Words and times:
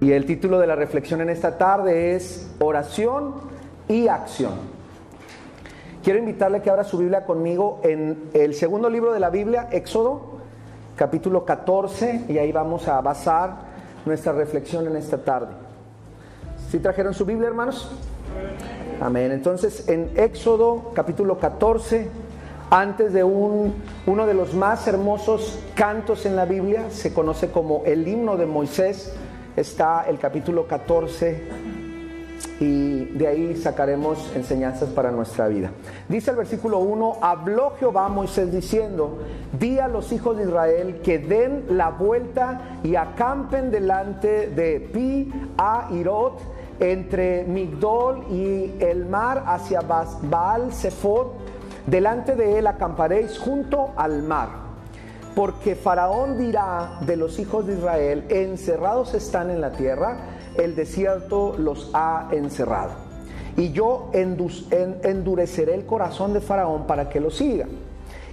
Y 0.00 0.12
el 0.12 0.26
título 0.26 0.60
de 0.60 0.68
la 0.68 0.76
reflexión 0.76 1.20
en 1.20 1.28
esta 1.28 1.58
tarde 1.58 2.14
es 2.14 2.48
Oración 2.60 3.34
y 3.88 4.06
Acción. 4.06 4.52
Quiero 6.04 6.20
invitarle 6.20 6.62
que 6.62 6.70
abra 6.70 6.84
su 6.84 6.98
Biblia 6.98 7.24
conmigo 7.24 7.80
en 7.82 8.30
el 8.32 8.54
segundo 8.54 8.88
libro 8.88 9.12
de 9.12 9.18
la 9.18 9.28
Biblia, 9.28 9.68
Éxodo, 9.72 10.38
capítulo 10.94 11.44
14, 11.44 12.26
y 12.28 12.38
ahí 12.38 12.52
vamos 12.52 12.86
a 12.86 13.00
basar 13.00 13.56
nuestra 14.06 14.32
reflexión 14.32 14.86
en 14.86 14.94
esta 14.94 15.18
tarde. 15.18 15.52
¿Sí 16.70 16.78
trajeron 16.78 17.12
su 17.12 17.24
Biblia, 17.24 17.48
hermanos? 17.48 17.90
Amén. 19.00 19.32
Entonces, 19.32 19.88
en 19.88 20.12
Éxodo, 20.14 20.92
capítulo 20.94 21.38
14, 21.38 22.08
antes 22.70 23.12
de 23.12 23.24
un, 23.24 23.74
uno 24.06 24.26
de 24.26 24.34
los 24.34 24.54
más 24.54 24.86
hermosos 24.86 25.58
cantos 25.74 26.24
en 26.24 26.36
la 26.36 26.44
Biblia, 26.44 26.84
se 26.90 27.12
conoce 27.12 27.50
como 27.50 27.82
el 27.84 28.06
himno 28.06 28.36
de 28.36 28.46
Moisés, 28.46 29.12
está 29.60 30.04
el 30.08 30.18
capítulo 30.18 30.66
14 30.66 31.42
y 32.60 33.04
de 33.04 33.26
ahí 33.26 33.56
sacaremos 33.56 34.30
enseñanzas 34.34 34.88
para 34.90 35.10
nuestra 35.10 35.48
vida. 35.48 35.70
Dice 36.08 36.30
el 36.30 36.36
versículo 36.36 36.78
1, 36.78 37.18
habló 37.20 37.74
Jehová 37.78 38.06
a 38.06 38.08
Moisés 38.08 38.50
diciendo, 38.50 39.18
di 39.58 39.78
a 39.78 39.88
los 39.88 40.12
hijos 40.12 40.36
de 40.36 40.44
Israel 40.44 41.00
que 41.02 41.18
den 41.18 41.64
la 41.70 41.90
vuelta 41.90 42.78
y 42.82 42.96
acampen 42.96 43.70
delante 43.70 44.48
de 44.48 44.80
Pi 44.80 45.32
a 45.56 45.88
Irot, 45.92 46.40
entre 46.80 47.44
Migdol 47.44 48.24
y 48.30 48.76
el 48.78 49.06
mar 49.06 49.42
hacia 49.46 49.80
Baal 49.80 50.72
Zephot 50.72 51.34
Delante 51.88 52.36
de 52.36 52.58
él 52.58 52.66
acamparéis 52.66 53.38
junto 53.38 53.94
al 53.96 54.22
mar, 54.22 54.48
porque 55.34 55.76
Faraón 55.76 56.38
dirá 56.38 56.98
de 57.02 57.16
los 57.16 57.38
hijos 57.38 57.66
de 57.66 57.74
Israel, 57.74 58.24
encerrados 58.28 59.14
están 59.14 59.50
en 59.50 59.60
la 59.60 59.72
tierra, 59.72 60.18
el 60.56 60.74
desierto 60.74 61.54
los 61.58 61.90
ha 61.94 62.28
encerrado. 62.32 62.92
Y 63.56 63.72
yo 63.72 64.10
endureceré 64.12 65.74
el 65.74 65.86
corazón 65.86 66.32
de 66.32 66.40
Faraón 66.40 66.86
para 66.86 67.08
que 67.08 67.20
lo 67.20 67.30
siga. 67.30 67.66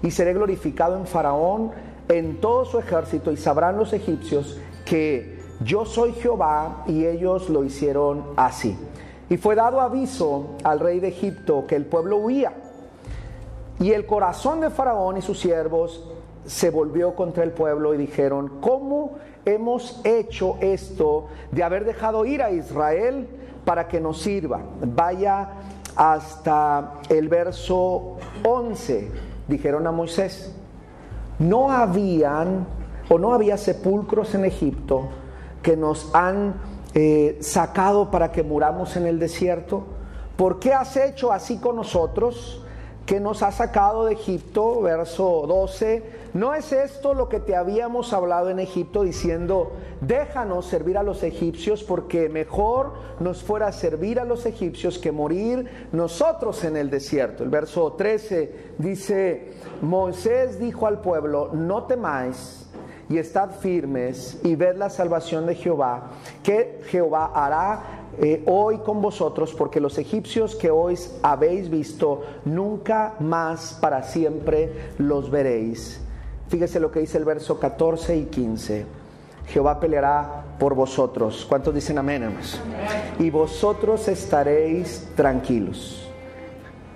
Y 0.01 0.11
seré 0.11 0.33
glorificado 0.33 0.97
en 0.97 1.07
Faraón, 1.07 1.71
en 2.07 2.39
todo 2.39 2.65
su 2.65 2.77
ejército, 2.77 3.31
y 3.31 3.37
sabrán 3.37 3.77
los 3.77 3.93
egipcios 3.93 4.59
que 4.85 5.39
yo 5.61 5.85
soy 5.85 6.13
Jehová, 6.13 6.83
y 6.87 7.05
ellos 7.05 7.49
lo 7.49 7.63
hicieron 7.63 8.23
así. 8.35 8.77
Y 9.29 9.37
fue 9.37 9.55
dado 9.55 9.81
aviso 9.81 10.55
al 10.63 10.79
rey 10.79 10.99
de 10.99 11.07
Egipto 11.07 11.65
que 11.67 11.75
el 11.75 11.85
pueblo 11.85 12.17
huía 12.17 12.53
y 13.79 13.91
el 13.91 14.05
corazón 14.05 14.61
de 14.61 14.69
Faraón 14.69 15.17
y 15.17 15.21
sus 15.21 15.39
siervos 15.39 16.03
se 16.45 16.69
volvió 16.69 17.15
contra 17.15 17.43
el 17.43 17.51
pueblo 17.51 17.93
y 17.93 17.97
dijeron, 17.97 18.59
¿cómo 18.61 19.15
hemos 19.45 20.01
hecho 20.03 20.57
esto 20.61 21.27
de 21.51 21.63
haber 21.63 21.85
dejado 21.85 22.25
ir 22.25 22.41
a 22.41 22.51
Israel 22.51 23.27
para 23.65 23.87
que 23.87 23.99
nos 23.99 24.21
sirva? 24.21 24.61
Vaya 24.81 25.49
hasta 25.95 26.99
el 27.09 27.29
verso 27.29 28.17
11, 28.43 29.11
dijeron 29.47 29.87
a 29.87 29.91
Moisés, 29.91 30.53
no 31.39 31.71
habían 31.71 32.67
o 33.09 33.17
no 33.17 33.33
había 33.33 33.57
sepulcros 33.57 34.33
en 34.35 34.45
Egipto 34.45 35.09
que 35.61 35.75
nos 35.75 36.13
han 36.13 36.55
eh, 36.93 37.37
sacado 37.41 38.11
para 38.11 38.31
que 38.31 38.43
muramos 38.43 38.95
en 38.95 39.07
el 39.07 39.19
desierto. 39.19 39.83
¿Por 40.37 40.59
qué 40.59 40.73
has 40.73 40.95
hecho 40.95 41.31
así 41.31 41.57
con 41.57 41.75
nosotros? 41.75 42.61
que 43.05 43.19
nos 43.19 43.43
ha 43.43 43.51
sacado 43.51 44.05
de 44.05 44.13
Egipto, 44.13 44.81
verso 44.81 45.45
12, 45.47 46.03
¿no 46.35 46.53
es 46.53 46.73
esto 46.73 47.13
lo 47.13 47.29
que 47.29 47.39
te 47.39 47.55
habíamos 47.55 48.11
hablado 48.11 48.49
en 48.49 48.59
Egipto 48.59 49.03
diciendo, 49.03 49.71
déjanos 50.01 50.65
servir 50.65 50.97
a 50.97 51.03
los 51.03 51.23
egipcios 51.23 51.83
porque 51.83 52.27
mejor 52.27 52.91
nos 53.21 53.41
fuera 53.41 53.71
servir 53.71 54.19
a 54.19 54.25
los 54.25 54.45
egipcios 54.45 54.99
que 54.99 55.13
morir 55.13 55.87
nosotros 55.93 56.63
en 56.65 56.75
el 56.75 56.89
desierto? 56.89 57.43
El 57.43 57.49
verso 57.49 57.93
13 57.93 58.73
dice, 58.77 59.53
Moisés 59.81 60.59
dijo 60.59 60.87
al 60.87 60.99
pueblo, 60.99 61.51
no 61.53 61.85
temáis 61.85 62.69
y 63.07 63.17
estad 63.17 63.51
firmes 63.51 64.37
y 64.43 64.55
ved 64.55 64.75
la 64.75 64.89
salvación 64.89 65.45
de 65.45 65.55
Jehová, 65.55 66.11
que 66.43 66.81
Jehová 66.87 67.31
hará 67.33 68.05
eh, 68.17 68.43
hoy 68.45 68.79
con 68.79 69.01
vosotros, 69.01 69.53
porque 69.53 69.79
los 69.79 69.97
egipcios 69.97 70.55
que 70.55 70.69
hoy 70.69 70.99
habéis 71.21 71.69
visto, 71.69 72.23
nunca 72.45 73.15
más 73.19 73.77
para 73.79 74.03
siempre 74.03 74.91
los 74.97 75.31
veréis. 75.31 76.04
Fíjese 76.49 76.79
lo 76.79 76.91
que 76.91 76.99
dice 76.99 77.17
el 77.17 77.25
verso 77.25 77.59
14 77.59 78.17
y 78.17 78.25
15. 78.25 78.85
Jehová 79.47 79.79
peleará 79.79 80.43
por 80.59 80.75
vosotros. 80.75 81.45
¿Cuántos 81.47 81.73
dicen 81.73 81.97
amén, 81.97 82.23
hermanos? 82.23 82.59
Y 83.19 83.29
vosotros 83.29 84.07
estaréis 84.07 85.07
tranquilos. 85.15 86.07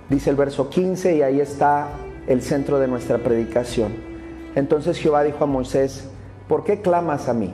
Dice 0.08 0.30
el 0.30 0.36
verso 0.36 0.68
15 0.68 1.16
y 1.16 1.22
ahí 1.22 1.40
está 1.40 1.88
el 2.26 2.42
centro 2.42 2.78
de 2.78 2.88
nuestra 2.88 3.18
predicación. 3.18 3.92
Entonces 4.54 4.98
Jehová 4.98 5.22
dijo 5.22 5.44
a 5.44 5.46
Moisés, 5.46 6.08
¿por 6.48 6.64
qué 6.64 6.80
clamas 6.80 7.28
a 7.28 7.34
mí? 7.34 7.52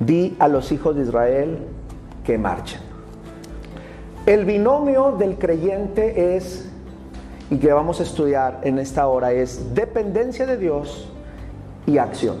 Di 0.00 0.36
a 0.40 0.48
los 0.48 0.72
hijos 0.72 0.96
de 0.96 1.02
Israel 1.02 1.58
que 2.24 2.38
marchen. 2.38 2.80
El 4.26 4.44
binomio 4.44 5.12
del 5.12 5.36
creyente 5.38 6.36
es, 6.36 6.68
y 7.50 7.58
que 7.58 7.72
vamos 7.72 8.00
a 8.00 8.02
estudiar 8.04 8.60
en 8.62 8.78
esta 8.78 9.06
hora, 9.06 9.32
es 9.32 9.74
dependencia 9.74 10.46
de 10.46 10.56
Dios 10.56 11.08
y 11.86 11.98
acción. 11.98 12.36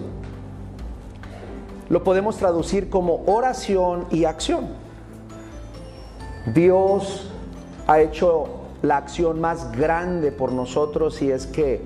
Lo 1.88 2.02
podemos 2.02 2.38
traducir 2.38 2.88
como 2.88 3.22
oración 3.26 4.06
y 4.10 4.24
acción. 4.24 4.68
Dios 6.54 7.30
ha 7.86 8.00
hecho 8.00 8.46
la 8.82 8.96
acción 8.96 9.40
más 9.40 9.72
grande 9.72 10.32
por 10.32 10.52
nosotros 10.52 11.20
y 11.22 11.30
es 11.30 11.46
que 11.46 11.82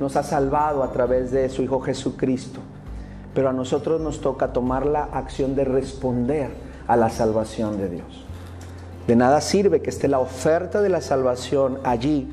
nos 0.00 0.16
ha 0.16 0.22
salvado 0.22 0.82
a 0.82 0.92
través 0.92 1.30
de 1.30 1.48
su 1.48 1.62
Hijo 1.62 1.80
Jesucristo. 1.80 2.60
Pero 3.34 3.48
a 3.48 3.52
nosotros 3.52 4.00
nos 4.00 4.20
toca 4.20 4.52
tomar 4.52 4.86
la 4.86 5.04
acción 5.04 5.54
de 5.54 5.64
responder 5.64 6.50
a 6.86 6.96
la 6.96 7.10
salvación 7.10 7.78
de 7.78 7.88
Dios. 7.88 8.24
De 9.06 9.16
nada 9.16 9.40
sirve 9.40 9.80
que 9.80 9.90
esté 9.90 10.08
la 10.08 10.18
oferta 10.18 10.82
de 10.82 10.88
la 10.90 11.00
salvación 11.00 11.78
allí 11.84 12.30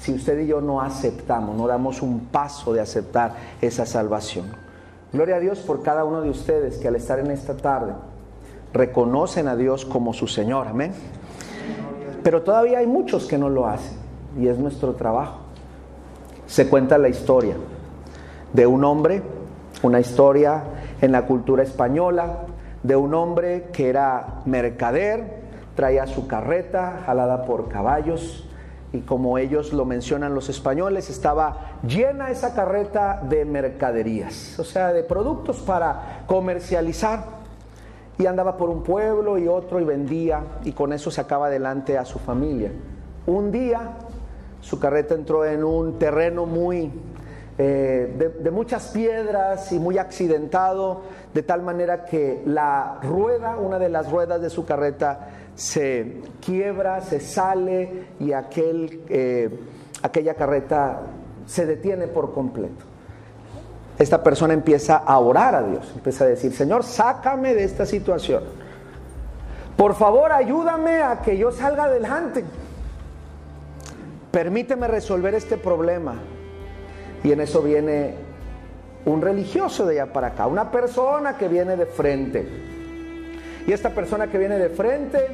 si 0.00 0.14
usted 0.14 0.40
y 0.40 0.46
yo 0.46 0.62
no 0.62 0.80
aceptamos, 0.80 1.54
no 1.54 1.66
damos 1.66 2.00
un 2.00 2.20
paso 2.20 2.72
de 2.72 2.80
aceptar 2.80 3.34
esa 3.60 3.84
salvación. 3.84 4.46
Gloria 5.12 5.36
a 5.36 5.40
Dios 5.40 5.58
por 5.58 5.82
cada 5.82 6.04
uno 6.04 6.22
de 6.22 6.30
ustedes 6.30 6.78
que 6.78 6.88
al 6.88 6.96
estar 6.96 7.18
en 7.18 7.30
esta 7.30 7.54
tarde 7.54 7.92
reconocen 8.72 9.46
a 9.46 9.56
Dios 9.56 9.84
como 9.84 10.14
su 10.14 10.26
Señor, 10.26 10.68
amén. 10.68 10.94
Pero 12.22 12.42
todavía 12.42 12.78
hay 12.78 12.86
muchos 12.86 13.26
que 13.26 13.36
no 13.36 13.50
lo 13.50 13.66
hacen 13.66 13.98
y 14.38 14.48
es 14.48 14.58
nuestro 14.58 14.94
trabajo. 14.94 15.40
Se 16.46 16.66
cuenta 16.66 16.96
la 16.96 17.10
historia 17.10 17.56
de 18.54 18.66
un 18.66 18.84
hombre, 18.84 19.22
una 19.82 20.00
historia 20.00 20.62
en 21.02 21.12
la 21.12 21.26
cultura 21.26 21.62
española, 21.62 22.46
de 22.82 22.96
un 22.96 23.12
hombre 23.12 23.68
que 23.70 23.90
era 23.90 24.40
mercader, 24.46 25.42
traía 25.74 26.06
su 26.06 26.26
carreta 26.26 27.02
jalada 27.04 27.44
por 27.44 27.68
caballos 27.68 28.46
y 28.92 29.00
como 29.00 29.38
ellos 29.38 29.72
lo 29.72 29.84
mencionan 29.84 30.34
los 30.34 30.48
españoles, 30.48 31.10
estaba 31.10 31.78
llena 31.86 32.30
esa 32.30 32.54
carreta 32.54 33.22
de 33.28 33.44
mercaderías, 33.44 34.58
o 34.58 34.64
sea, 34.64 34.92
de 34.92 35.04
productos 35.04 35.58
para 35.58 36.24
comercializar. 36.26 37.40
Y 38.18 38.26
andaba 38.26 38.58
por 38.58 38.68
un 38.68 38.82
pueblo 38.82 39.38
y 39.38 39.48
otro 39.48 39.80
y 39.80 39.84
vendía 39.84 40.42
y 40.64 40.72
con 40.72 40.92
eso 40.92 41.10
sacaba 41.10 41.46
adelante 41.46 41.96
a 41.96 42.04
su 42.04 42.18
familia. 42.18 42.70
Un 43.26 43.50
día 43.50 43.96
su 44.60 44.78
carreta 44.78 45.14
entró 45.14 45.44
en 45.46 45.64
un 45.64 45.98
terreno 45.98 46.44
muy 46.44 46.92
eh, 47.62 48.34
de, 48.40 48.50
muchas 48.50 48.88
piedras 48.88 49.70
y 49.70 49.78
muy 49.78 49.98
accidentado, 49.98 51.02
de 51.34 51.42
tal 51.42 51.60
manera 51.62 52.06
que 52.06 52.42
la 52.46 52.98
rueda, 53.02 53.58
una 53.58 53.78
de 53.78 53.90
las 53.90 54.10
ruedas 54.10 54.40
de 54.40 54.48
su 54.48 54.64
carreta, 54.64 55.28
se 55.54 56.22
quiebra, 56.44 57.00
se 57.00 57.20
sale 57.20 58.04
y 58.18 58.32
aquel, 58.32 59.02
eh, 59.08 59.50
aquella 60.02 60.34
carreta 60.34 61.02
se 61.46 61.66
detiene 61.66 62.06
por 62.06 62.32
completo. 62.32 62.84
Esta 63.98 64.22
persona 64.22 64.54
empieza 64.54 64.96
a 64.96 65.18
orar 65.18 65.54
a 65.54 65.62
Dios, 65.62 65.92
empieza 65.94 66.24
a 66.24 66.28
decir, 66.28 66.54
Señor, 66.54 66.84
sácame 66.84 67.54
de 67.54 67.64
esta 67.64 67.84
situación. 67.84 68.44
Por 69.76 69.94
favor, 69.94 70.32
ayúdame 70.32 71.02
a 71.02 71.20
que 71.20 71.36
yo 71.36 71.52
salga 71.52 71.84
adelante. 71.84 72.44
Permíteme 74.30 74.88
resolver 74.88 75.34
este 75.34 75.56
problema. 75.56 76.14
Y 77.22 77.32
en 77.32 77.40
eso 77.40 77.62
viene 77.62 78.14
un 79.04 79.20
religioso 79.20 79.86
de 79.86 80.00
allá 80.00 80.12
para 80.12 80.28
acá, 80.28 80.46
una 80.46 80.70
persona 80.70 81.36
que 81.36 81.48
viene 81.48 81.76
de 81.76 81.86
frente. 81.86 82.46
Y 83.66 83.72
esta 83.72 83.90
persona 83.90 84.28
que 84.28 84.38
viene 84.38 84.58
de 84.58 84.70
frente 84.70 85.26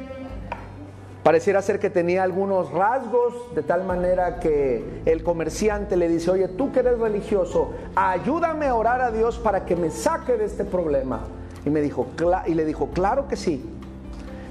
pareciera 1.23 1.61
ser 1.61 1.79
que 1.79 1.89
tenía 1.89 2.23
algunos 2.23 2.71
rasgos 2.71 3.53
de 3.53 3.61
tal 3.61 3.83
manera 3.83 4.39
que 4.39 5.01
el 5.05 5.23
comerciante 5.23 5.97
le 5.97 6.07
dice, 6.07 6.31
oye, 6.31 6.47
tú 6.47 6.71
que 6.71 6.79
eres 6.79 6.99
religioso, 6.99 7.73
ayúdame 7.95 8.67
a 8.67 8.75
orar 8.75 9.01
a 9.01 9.11
Dios 9.11 9.37
para 9.37 9.65
que 9.65 9.75
me 9.75 9.89
saque 9.89 10.37
de 10.37 10.45
este 10.45 10.63
problema. 10.63 11.21
Y 11.65 11.69
me 11.69 11.81
dijo, 11.81 12.07
y 12.45 12.53
le 12.53 12.63
dijo, 12.63 12.91
claro 12.93 13.27
que 13.27 13.35
sí. 13.35 13.61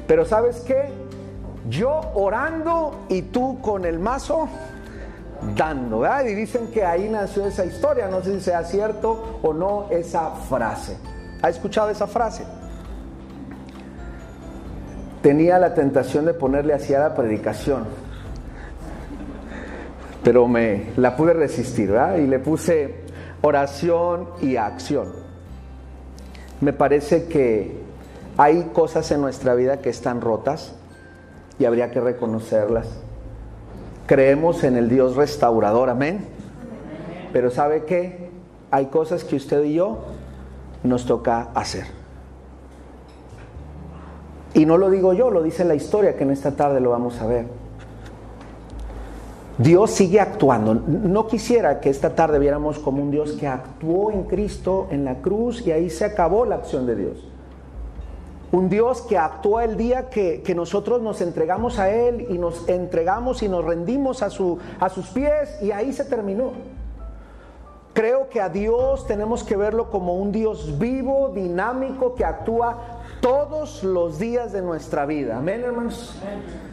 Pero 0.06 0.26
¿sabes 0.26 0.61
qué? 0.61 0.90
Yo 1.70 2.00
orando 2.14 3.06
y 3.08 3.22
tú 3.22 3.58
con 3.62 3.87
el 3.87 3.99
mazo 3.99 4.49
dando, 5.56 6.00
¿verdad? 6.00 6.26
Y 6.26 6.34
dicen 6.34 6.70
que 6.70 6.84
ahí 6.84 7.08
nació 7.08 7.46
esa 7.46 7.64
historia, 7.64 8.08
no 8.08 8.22
sé 8.22 8.34
si 8.34 8.40
sea 8.43 8.64
cierto 8.64 9.38
o 9.43 9.52
no 9.52 9.88
esa 9.90 10.31
frase. 10.31 10.96
¿Ha 11.43 11.49
escuchado 11.49 11.88
esa 11.90 12.06
frase? 12.06 12.44
Tenía 15.26 15.58
la 15.58 15.75
tentación 15.75 16.25
de 16.25 16.34
ponerle 16.34 16.73
así 16.73 16.94
a 16.94 17.00
la 17.00 17.17
predicación, 17.17 17.82
pero 20.23 20.46
me 20.46 20.93
la 20.96 21.17
pude 21.17 21.32
resistir, 21.32 21.90
¿verdad? 21.90 22.19
Y 22.19 22.28
le 22.28 22.38
puse 22.38 23.00
oración 23.43 24.28
y 24.40 24.55
acción. 24.55 25.08
Me 26.61 26.73
parece 26.73 27.26
que 27.26 27.76
hay 28.37 28.70
cosas 28.73 29.11
en 29.11 29.20
nuestra 29.20 29.56
vida 29.56 29.78
que 29.78 29.90
están 29.90 30.20
rotas 30.20 30.76
y 31.58 31.64
habría 31.64 31.90
que 31.90 32.00
reconocerlas. 32.00 32.87
Creemos 34.06 34.62
en 34.62 34.76
el 34.76 34.88
Dios 34.88 35.17
restaurador, 35.17 35.90
amén. 35.90 36.25
Pero 37.32 37.50
¿sabe 37.50 37.82
qué? 37.84 38.31
Hay 38.70 38.87
cosas 38.87 39.25
que 39.25 39.34
usted 39.34 39.64
y 39.64 39.75
yo 39.75 40.05
nos 40.84 41.05
toca 41.05 41.49
hacer. 41.52 42.06
Y 44.56 44.64
no 44.64 44.79
lo 44.79 44.88
digo 44.88 45.12
yo, 45.12 45.31
lo 45.31 45.43
dice 45.43 45.67
la 45.67 45.75
historia 45.75 46.17
que 46.17 46.25
en 46.25 46.31
esta 46.31 46.53
tarde 46.53 46.81
lo 46.81 46.88
vamos 46.88 47.20
a 47.20 47.26
ver. 47.26 47.44
Dios 49.58 49.91
sigue 49.91 50.19
actuando. 50.19 50.75
No 50.75 51.26
quisiera 51.26 51.79
que 51.79 51.91
esta 51.91 52.14
tarde 52.14 52.38
viéramos 52.38 52.79
como 52.79 53.03
un 53.03 53.11
Dios 53.11 53.32
que 53.32 53.47
actuó 53.47 54.11
en 54.11 54.23
Cristo 54.23 54.87
en 54.91 55.05
la 55.05 55.17
cruz 55.17 55.67
y 55.67 55.73
ahí 55.73 55.91
se 55.91 56.06
acabó 56.06 56.47
la 56.47 56.55
acción 56.55 56.87
de 56.87 56.97
Dios. 56.97 57.29
Un 58.50 58.70
Dios 58.70 59.03
que 59.03 59.19
actuó 59.19 59.61
el 59.61 59.76
día 59.76 60.08
que, 60.08 60.43
nosotros 60.56 61.03
nos 61.03 61.20
entregamos 61.20 61.79
a 61.79 61.91
Él 61.91 62.26
y 62.31 62.38
nos 62.38 62.67
entregamos 62.67 63.43
y 63.43 63.50
nos 63.50 63.62
rendimos 63.62 64.23
a, 64.23 64.31
su, 64.31 64.58
a 64.81 64.88
sus 64.88 65.08
pies 65.08 65.58
y 65.61 65.70
ahí 65.70 65.93
se 65.93 66.06
terminó. 66.06 66.53
Creo 67.93 68.29
que 68.31 68.41
a 68.43 68.49
Dios 68.49 69.06
tenemos 69.06 69.43
que 69.44 69.56
verlo 69.56 69.91
como 69.91 70.17
un 70.17 70.32
Dios 70.32 70.79
vivo, 70.79 71.31
dinámico, 71.35 72.14
que 72.14 72.25
actúa 72.25 72.95
todos 73.20 73.82
los 73.82 74.18
días 74.18 74.52
de 74.52 74.62
nuestra 74.62 75.06
vida. 75.06 75.38
Amén, 75.38 75.62
hermanos. 75.62 76.14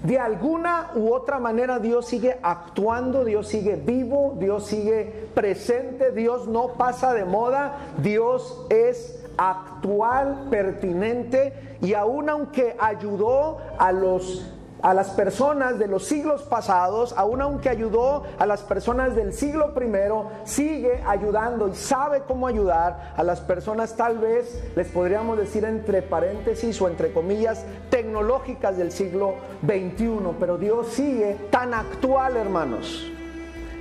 De 0.04 0.20
alguna 0.20 0.92
u 0.96 1.14
otra 1.14 1.40
manera 1.40 1.80
Dios 1.80 2.08
sigue 2.08 2.38
actuando, 2.42 3.26
Dios 3.26 3.48
sigue 3.48 3.76
vivo, 3.76 4.36
Dios 4.40 4.68
sigue 4.68 5.30
presente, 5.34 6.12
Dios 6.12 6.48
no 6.48 6.74
pasa 6.74 7.14
de 7.14 7.26
moda, 7.26 7.78
Dios 8.02 8.66
es 8.70 9.24
actual, 9.38 10.48
pertinente 10.50 11.78
y 11.82 11.94
aún 11.94 12.30
aunque 12.30 12.76
ayudó 12.80 13.58
a 13.78 13.92
los 13.92 14.46
a 14.84 14.94
las 14.94 15.12
personas 15.12 15.80
de 15.80 15.88
los 15.88 16.06
siglos 16.06 16.44
pasados, 16.44 17.14
aún 17.18 17.42
aunque 17.42 17.70
ayudó 17.70 18.24
a 18.38 18.46
las 18.46 18.62
personas 18.62 19.16
del 19.16 19.34
siglo 19.34 19.74
primero, 19.74 20.30
sigue 20.44 21.02
ayudando 21.08 21.70
y 21.70 21.74
sabe 21.74 22.24
cómo 22.28 22.48
ayudar 22.48 23.14
a 23.16 23.24
las 23.24 23.40
personas 23.40 23.96
tal 23.96 24.18
vez, 24.18 24.62
les 24.76 24.88
podríamos 24.90 25.38
decir 25.38 25.64
entre 25.64 26.02
paréntesis 26.02 26.80
o 26.82 26.90
entre 26.90 27.14
comillas, 27.14 27.66
tecnológicas 27.90 28.78
del 28.78 28.92
siglo 28.92 29.36
XXI, 29.66 30.36
pero 30.38 30.58
Dios 30.58 30.88
sigue 30.90 31.48
tan 31.50 31.74
actual, 31.74 32.36
hermanos. 32.36 33.10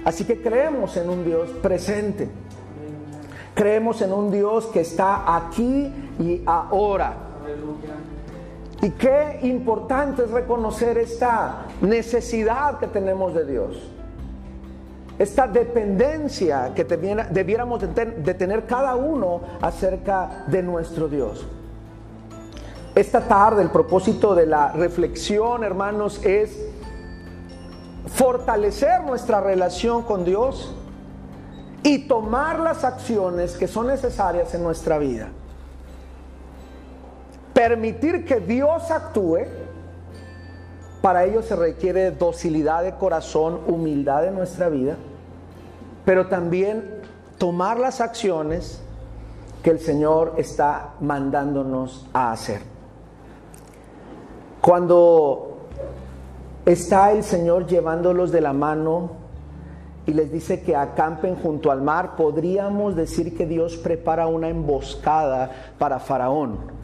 Así 0.05 0.25
que 0.25 0.41
creemos 0.41 0.97
en 0.97 1.11
un 1.11 1.25
Dios 1.25 1.51
presente. 1.61 2.29
Creemos 3.55 4.01
en 4.03 4.13
un 4.13 4.31
Dios 4.31 4.67
que 4.67 4.81
está 4.81 5.37
aquí 5.37 5.93
y 6.21 6.43
ahora. 6.47 7.15
Y 8.82 8.90
qué 8.90 9.38
importante 9.43 10.25
es 10.25 10.31
reconocer 10.32 10.99
esta 10.99 11.67
necesidad 11.81 12.81
que 12.81 12.88
tenemos 12.88 13.32
de 13.32 13.46
Dios. 13.46 13.76
Esta 15.20 15.46
dependencia 15.46 16.73
que 16.75 16.82
debiéramos 16.82 17.81
de 17.81 18.34
tener 18.34 18.67
cada 18.67 18.96
uno 18.96 19.40
acerca 19.61 20.44
de 20.49 20.64
nuestro 20.64 21.06
Dios. 21.06 21.46
Esta 22.96 23.20
tarde 23.20 23.62
el 23.62 23.70
propósito 23.70 24.34
de 24.34 24.46
la 24.46 24.73
reflexión, 24.73 25.62
hermanos, 25.62 26.20
es 26.25 26.58
fortalecer 28.08 29.05
nuestra 29.05 29.40
relación 29.40 30.02
con 30.02 30.25
Dios 30.25 30.75
y 31.84 32.08
tomar 32.08 32.58
las 32.58 32.82
acciones 32.82 33.56
que 33.56 33.69
son 33.69 33.87
necesarias 33.87 34.52
en 34.55 34.64
nuestra 34.64 34.99
vida. 34.99 35.29
Permitir 37.62 38.25
que 38.25 38.41
Dios 38.41 38.91
actúe, 38.91 39.43
para 41.00 41.25
ello 41.25 41.43
se 41.43 41.55
requiere 41.55 42.11
docilidad 42.11 42.82
de 42.82 42.97
corazón, 42.97 43.61
humildad 43.69 44.26
en 44.26 44.35
nuestra 44.35 44.69
vida, 44.69 44.97
pero 46.05 46.26
también 46.26 46.97
tomar 47.38 47.79
las 47.79 48.00
acciones 48.00 48.82
que 49.62 49.70
el 49.70 49.79
Señor 49.79 50.35
está 50.38 50.94
mandándonos 50.99 52.09
a 52.12 52.32
hacer. 52.32 52.62
Cuando 54.61 55.69
está 56.67 57.12
el 57.12 57.23
Señor 57.23 57.69
llevándolos 57.69 58.32
de 58.32 58.41
la 58.41 58.53
mano 58.53 59.12
y 60.05 60.15
les 60.15 60.32
dice 60.32 60.62
que 60.62 60.75
acampen 60.75 61.37
junto 61.37 61.70
al 61.70 61.81
mar, 61.81 62.17
podríamos 62.17 62.97
decir 62.97 63.37
que 63.37 63.47
Dios 63.47 63.76
prepara 63.76 64.26
una 64.26 64.49
emboscada 64.49 65.53
para 65.79 66.00
Faraón, 66.00 66.82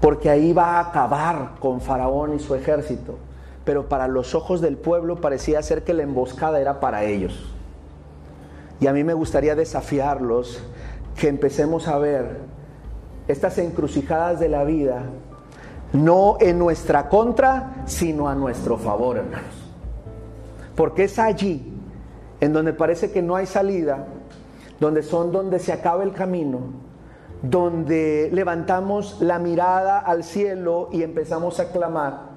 porque 0.00 0.30
ahí 0.30 0.52
va 0.52 0.78
a 0.78 0.80
acabar 0.80 1.52
con 1.60 1.80
Faraón 1.80 2.34
y 2.34 2.38
su 2.38 2.54
ejército. 2.54 3.16
Pero 3.64 3.88
para 3.88 4.08
los 4.08 4.34
ojos 4.34 4.60
del 4.60 4.76
pueblo 4.76 5.20
parecía 5.20 5.62
ser 5.62 5.84
que 5.84 5.92
la 5.92 6.02
emboscada 6.02 6.60
era 6.60 6.80
para 6.80 7.04
ellos. 7.04 7.52
Y 8.80 8.86
a 8.86 8.92
mí 8.92 9.04
me 9.04 9.12
gustaría 9.12 9.54
desafiarlos 9.54 10.62
que 11.16 11.28
empecemos 11.28 11.86
a 11.86 11.98
ver 11.98 12.38
estas 13.28 13.58
encrucijadas 13.58 14.40
de 14.40 14.48
la 14.48 14.64
vida, 14.64 15.02
no 15.92 16.38
en 16.40 16.58
nuestra 16.58 17.08
contra, 17.08 17.84
sino 17.84 18.28
a 18.28 18.34
nuestro 18.34 18.78
favor, 18.78 19.18
hermanos. 19.18 19.54
Porque 20.74 21.04
es 21.04 21.18
allí 21.18 21.74
en 22.40 22.54
donde 22.54 22.72
parece 22.72 23.10
que 23.12 23.20
no 23.20 23.36
hay 23.36 23.44
salida, 23.44 24.06
donde 24.80 25.02
son 25.02 25.30
donde 25.30 25.58
se 25.58 25.72
acaba 25.72 26.02
el 26.02 26.12
camino, 26.12 26.60
donde 27.42 28.28
levantamos 28.32 29.20
la 29.20 29.38
mirada 29.38 29.98
al 29.98 30.24
cielo 30.24 30.88
y 30.92 31.02
empezamos 31.02 31.60
a 31.60 31.70
clamar, 31.70 32.30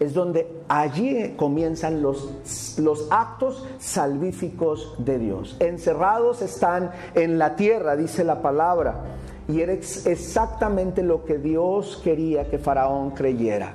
es 0.00 0.14
donde 0.14 0.62
allí 0.68 1.34
comienzan 1.36 2.02
los, 2.02 2.78
los 2.78 3.08
actos 3.10 3.66
salvíficos 3.78 4.94
de 4.98 5.18
Dios. 5.18 5.56
Encerrados 5.60 6.40
están 6.40 6.92
en 7.14 7.38
la 7.38 7.56
tierra, 7.56 7.96
dice 7.96 8.24
la 8.24 8.40
palabra, 8.40 9.02
y 9.48 9.60
era 9.60 9.72
exactamente 9.72 11.02
lo 11.02 11.24
que 11.24 11.38
Dios 11.38 12.00
quería 12.02 12.48
que 12.48 12.58
Faraón 12.58 13.10
creyera, 13.10 13.72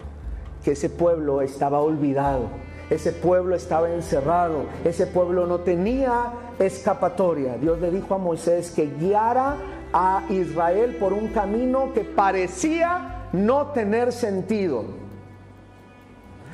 que 0.63 0.71
ese 0.71 0.89
pueblo 0.89 1.41
estaba 1.41 1.81
olvidado 1.81 2.47
ese 2.89 3.11
pueblo 3.11 3.55
estaba 3.55 3.89
encerrado, 3.89 4.65
ese 4.83 5.07
pueblo 5.07 5.47
no 5.47 5.61
tenía 5.61 6.33
escapatoria. 6.59 7.57
Dios 7.57 7.79
le 7.79 7.89
dijo 7.89 8.13
a 8.13 8.17
Moisés 8.17 8.71
que 8.71 8.85
guiara 8.85 9.55
a 9.93 10.23
Israel 10.29 10.97
por 10.99 11.13
un 11.13 11.27
camino 11.29 11.93
que 11.93 12.01
parecía 12.01 13.27
no 13.31 13.67
tener 13.67 14.11
sentido. 14.11 14.83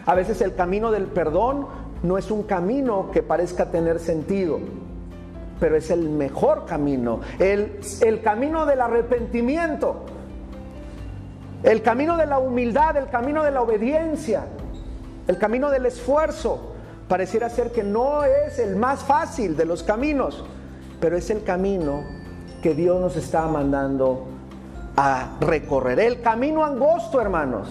A 0.05 0.13
veces 0.13 0.41
el 0.41 0.55
camino 0.55 0.91
del 0.91 1.05
perdón 1.05 1.67
no 2.03 2.17
es 2.17 2.31
un 2.31 2.43
camino 2.43 3.12
que 3.12 3.24
parezca 3.24 3.72
tener 3.72 4.00
sentido, 4.00 4.60
pero 5.60 5.75
es 5.75 5.89
el 5.89 6.10
mejor 6.10 6.65
camino, 6.65 7.22
el, 7.39 7.79
el 8.01 8.22
camino 8.22 8.65
del 8.65 8.81
arrepentimiento, 8.81 10.05
el 11.63 11.81
camino 11.81 12.17
de 12.17 12.25
la 12.25 12.39
humildad, 12.39 12.98
el 12.98 13.10
camino 13.10 13.43
de 13.43 13.51
la 13.51 13.62
obediencia, 13.62 14.46
el 15.27 15.38
camino 15.38 15.69
del 15.69 15.86
esfuerzo 15.86 16.74
pareciera 17.08 17.50
ser 17.50 17.72
que 17.72 17.84
no 17.84 18.24
es 18.24 18.60
el 18.60 18.75
más 18.75 19.03
fácil 19.03 19.58
de 19.58 19.65
los 19.65 19.84
caminos, 19.84 20.46
pero 21.00 21.17
es 21.17 21.29
el 21.29 21.43
camino 21.43 22.19
que 22.62 22.74
Dios 22.74 23.00
nos 23.00 23.16
está 23.16 23.48
mandando 23.48 24.25
a 24.96 25.38
recorrer. 25.39 26.00
El 26.00 26.22
camino 26.22 26.63
angosto, 26.63 27.22
hermanos, 27.22 27.70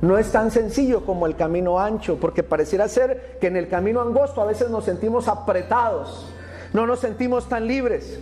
no 0.00 0.18
es 0.18 0.30
tan 0.32 0.50
sencillo 0.50 1.04
como 1.06 1.26
el 1.26 1.36
camino 1.36 1.78
ancho, 1.78 2.18
porque 2.18 2.42
pareciera 2.42 2.88
ser 2.88 3.38
que 3.40 3.46
en 3.46 3.56
el 3.56 3.68
camino 3.68 4.00
angosto 4.00 4.42
a 4.42 4.46
veces 4.46 4.70
nos 4.70 4.84
sentimos 4.84 5.28
apretados, 5.28 6.28
no 6.72 6.86
nos 6.86 7.00
sentimos 7.00 7.48
tan 7.48 7.66
libres. 7.66 8.18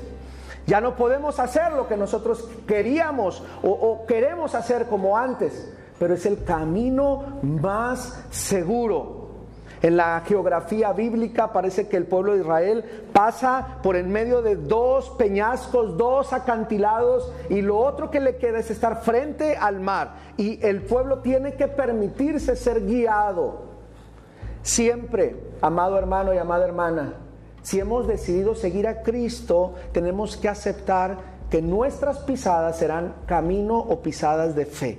Ya 0.66 0.80
no 0.80 0.94
podemos 0.94 1.38
hacer 1.40 1.72
lo 1.72 1.88
que 1.88 1.96
nosotros 1.96 2.48
queríamos 2.66 3.42
o, 3.62 3.70
o 3.70 4.06
queremos 4.06 4.54
hacer 4.54 4.86
como 4.86 5.16
antes 5.16 5.68
pero 6.00 6.14
es 6.14 6.24
el 6.24 6.42
camino 6.44 7.40
más 7.42 8.24
seguro. 8.30 9.19
En 9.82 9.96
la 9.96 10.22
geografía 10.26 10.92
bíblica 10.92 11.52
parece 11.52 11.88
que 11.88 11.96
el 11.96 12.04
pueblo 12.04 12.34
de 12.34 12.40
Israel 12.40 12.84
pasa 13.14 13.78
por 13.82 13.96
en 13.96 14.10
medio 14.10 14.42
de 14.42 14.56
dos 14.56 15.10
peñascos, 15.10 15.96
dos 15.96 16.34
acantilados 16.34 17.32
y 17.48 17.62
lo 17.62 17.78
otro 17.78 18.10
que 18.10 18.20
le 18.20 18.36
queda 18.36 18.58
es 18.58 18.70
estar 18.70 19.02
frente 19.02 19.56
al 19.56 19.80
mar. 19.80 20.16
Y 20.36 20.64
el 20.64 20.82
pueblo 20.82 21.20
tiene 21.20 21.54
que 21.54 21.66
permitirse 21.66 22.56
ser 22.56 22.84
guiado. 22.84 23.70
Siempre, 24.62 25.36
amado 25.62 25.96
hermano 25.96 26.34
y 26.34 26.38
amada 26.38 26.66
hermana, 26.66 27.14
si 27.62 27.80
hemos 27.80 28.06
decidido 28.06 28.54
seguir 28.54 28.86
a 28.86 29.02
Cristo, 29.02 29.74
tenemos 29.92 30.36
que 30.36 30.48
aceptar 30.48 31.16
que 31.50 31.62
nuestras 31.62 32.18
pisadas 32.18 32.78
serán 32.78 33.14
camino 33.26 33.78
o 33.78 34.02
pisadas 34.02 34.54
de 34.54 34.66
fe. 34.66 34.98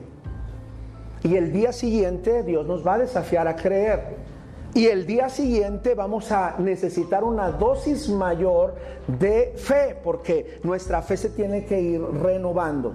Y 1.23 1.35
el 1.35 1.53
día 1.53 1.71
siguiente 1.71 2.41
Dios 2.41 2.65
nos 2.65 2.85
va 2.85 2.95
a 2.95 2.99
desafiar 2.99 3.47
a 3.47 3.55
creer. 3.55 4.30
Y 4.73 4.87
el 4.87 5.05
día 5.05 5.27
siguiente 5.27 5.95
vamos 5.95 6.31
a 6.31 6.55
necesitar 6.57 7.25
una 7.25 7.51
dosis 7.51 8.07
mayor 8.07 8.75
de 9.05 9.53
fe, 9.57 9.97
porque 10.01 10.59
nuestra 10.63 11.01
fe 11.01 11.17
se 11.17 11.29
tiene 11.29 11.65
que 11.65 11.81
ir 11.81 12.01
renovando. 12.01 12.93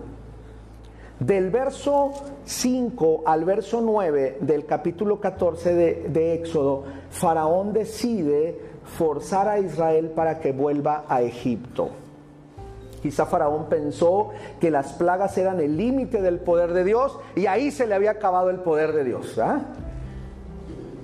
Del 1.21 1.51
verso 1.51 2.13
5 2.45 3.25
al 3.27 3.45
verso 3.45 3.83
9 3.83 4.39
del 4.41 4.65
capítulo 4.65 5.21
14 5.21 5.75
de, 5.75 6.09
de, 6.09 6.35
Éxodo, 6.35 6.85
Faraón 7.11 7.75
decide 7.75 8.59
forzar 8.85 9.49
a 9.49 9.59
Israel 9.59 10.13
para 10.15 10.41
que 10.41 10.53
vuelva 10.53 11.05
a 11.09 11.21
Egipto. 11.21 11.91
Quizá 13.03 13.27
Faraón 13.27 13.67
pensó 13.69 14.31
que 14.61 14.71
las 14.71 14.95
plagas 14.95 15.37
eran 15.37 15.61
el 15.61 15.77
límite 15.77 16.23
del 16.23 16.39
poder 16.39 16.73
de 16.73 16.85
Dios 16.85 17.19
y 17.35 17.47
ahí 17.47 17.71
se 17.71 17.87
le 17.87 17.95
había 17.95 18.13
acabado 18.13 18.49
el 18.49 18.61
poder 18.61 18.93
de 18.93 19.05
Dios. 19.05 19.39
¿ah? 19.39 19.61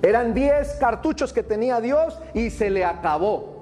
Eran 0.02 0.35
10 0.35 0.76
cartuchos 0.80 1.32
que 1.32 1.42
tenía 1.42 1.80
Dios 1.80 2.18
y 2.35 2.50
se 2.50 2.71
le 2.71 2.85
acabó. 2.85 3.52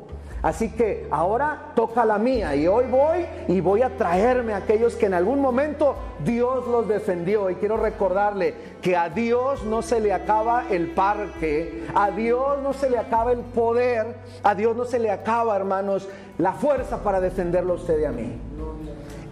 Así 0.42 0.70
que 0.70 1.06
ahora 1.10 1.72
toca 1.74 2.06
la 2.06 2.18
mía 2.18 2.56
y 2.56 2.66
hoy 2.66 2.86
voy 2.86 3.26
y 3.46 3.60
voy 3.60 3.82
a 3.82 3.94
traerme 3.96 4.54
a 4.54 4.58
aquellos 4.58 4.96
que 4.96 5.04
en 5.04 5.12
algún 5.12 5.38
momento 5.40 5.96
Dios 6.24 6.66
los 6.66 6.88
defendió. 6.88 7.50
Y 7.50 7.56
quiero 7.56 7.76
recordarle 7.76 8.54
que 8.80 8.96
a 8.96 9.10
Dios 9.10 9.64
no 9.64 9.82
se 9.82 10.00
le 10.00 10.14
acaba 10.14 10.64
el 10.70 10.92
parque, 10.92 11.86
a 11.94 12.10
Dios 12.10 12.58
no 12.62 12.72
se 12.72 12.88
le 12.88 12.96
acaba 12.96 13.32
el 13.32 13.40
poder, 13.40 14.16
a 14.42 14.54
Dios 14.54 14.74
no 14.74 14.86
se 14.86 14.98
le 14.98 15.10
acaba, 15.10 15.56
hermanos, 15.56 16.08
la 16.38 16.54
fuerza 16.54 17.02
para 17.02 17.20
defenderlo 17.20 17.74
a 17.74 17.76
usted 17.76 18.00
y 18.00 18.04
a 18.06 18.12
mí. 18.12 18.38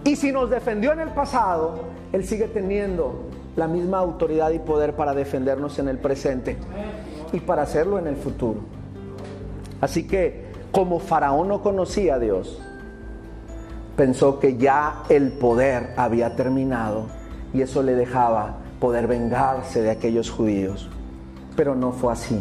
Y 0.05 0.17
si 0.17 0.31
nos 0.31 0.50
defendió 0.50 0.93
en 0.93 1.00
el 1.00 1.11
pasado, 1.11 1.85
Él 2.12 2.27
sigue 2.27 2.49
teniendo 2.49 3.29
la 3.59 3.67
misma 3.67 3.99
autoridad 3.99 4.53
y 4.53 4.61
poder 4.61 4.95
para 4.95 5.15
defendernos 5.15 5.81
en 5.81 5.88
el 5.88 5.99
presente 5.99 6.57
y 7.33 7.41
para 7.41 7.62
hacerlo 7.62 7.99
en 7.99 8.07
el 8.07 8.15
futuro. 8.15 8.61
Así 9.81 10.07
que 10.07 10.47
como 10.71 11.00
Faraón 11.00 11.49
no 11.49 11.61
conocía 11.61 12.15
a 12.15 12.19
Dios, 12.21 12.61
pensó 13.97 14.38
que 14.38 14.57
ya 14.57 15.03
el 15.09 15.33
poder 15.33 15.93
había 15.97 16.37
terminado 16.37 17.07
y 17.53 17.62
eso 17.62 17.83
le 17.83 17.97
dejaba 17.97 18.59
poder 18.79 19.09
vengarse 19.09 19.83
de 19.83 19.91
aquellos 19.91 20.31
judíos. 20.31 20.88
Pero 21.57 21.75
no 21.75 21.91
fue 21.91 22.12
así. 22.12 22.41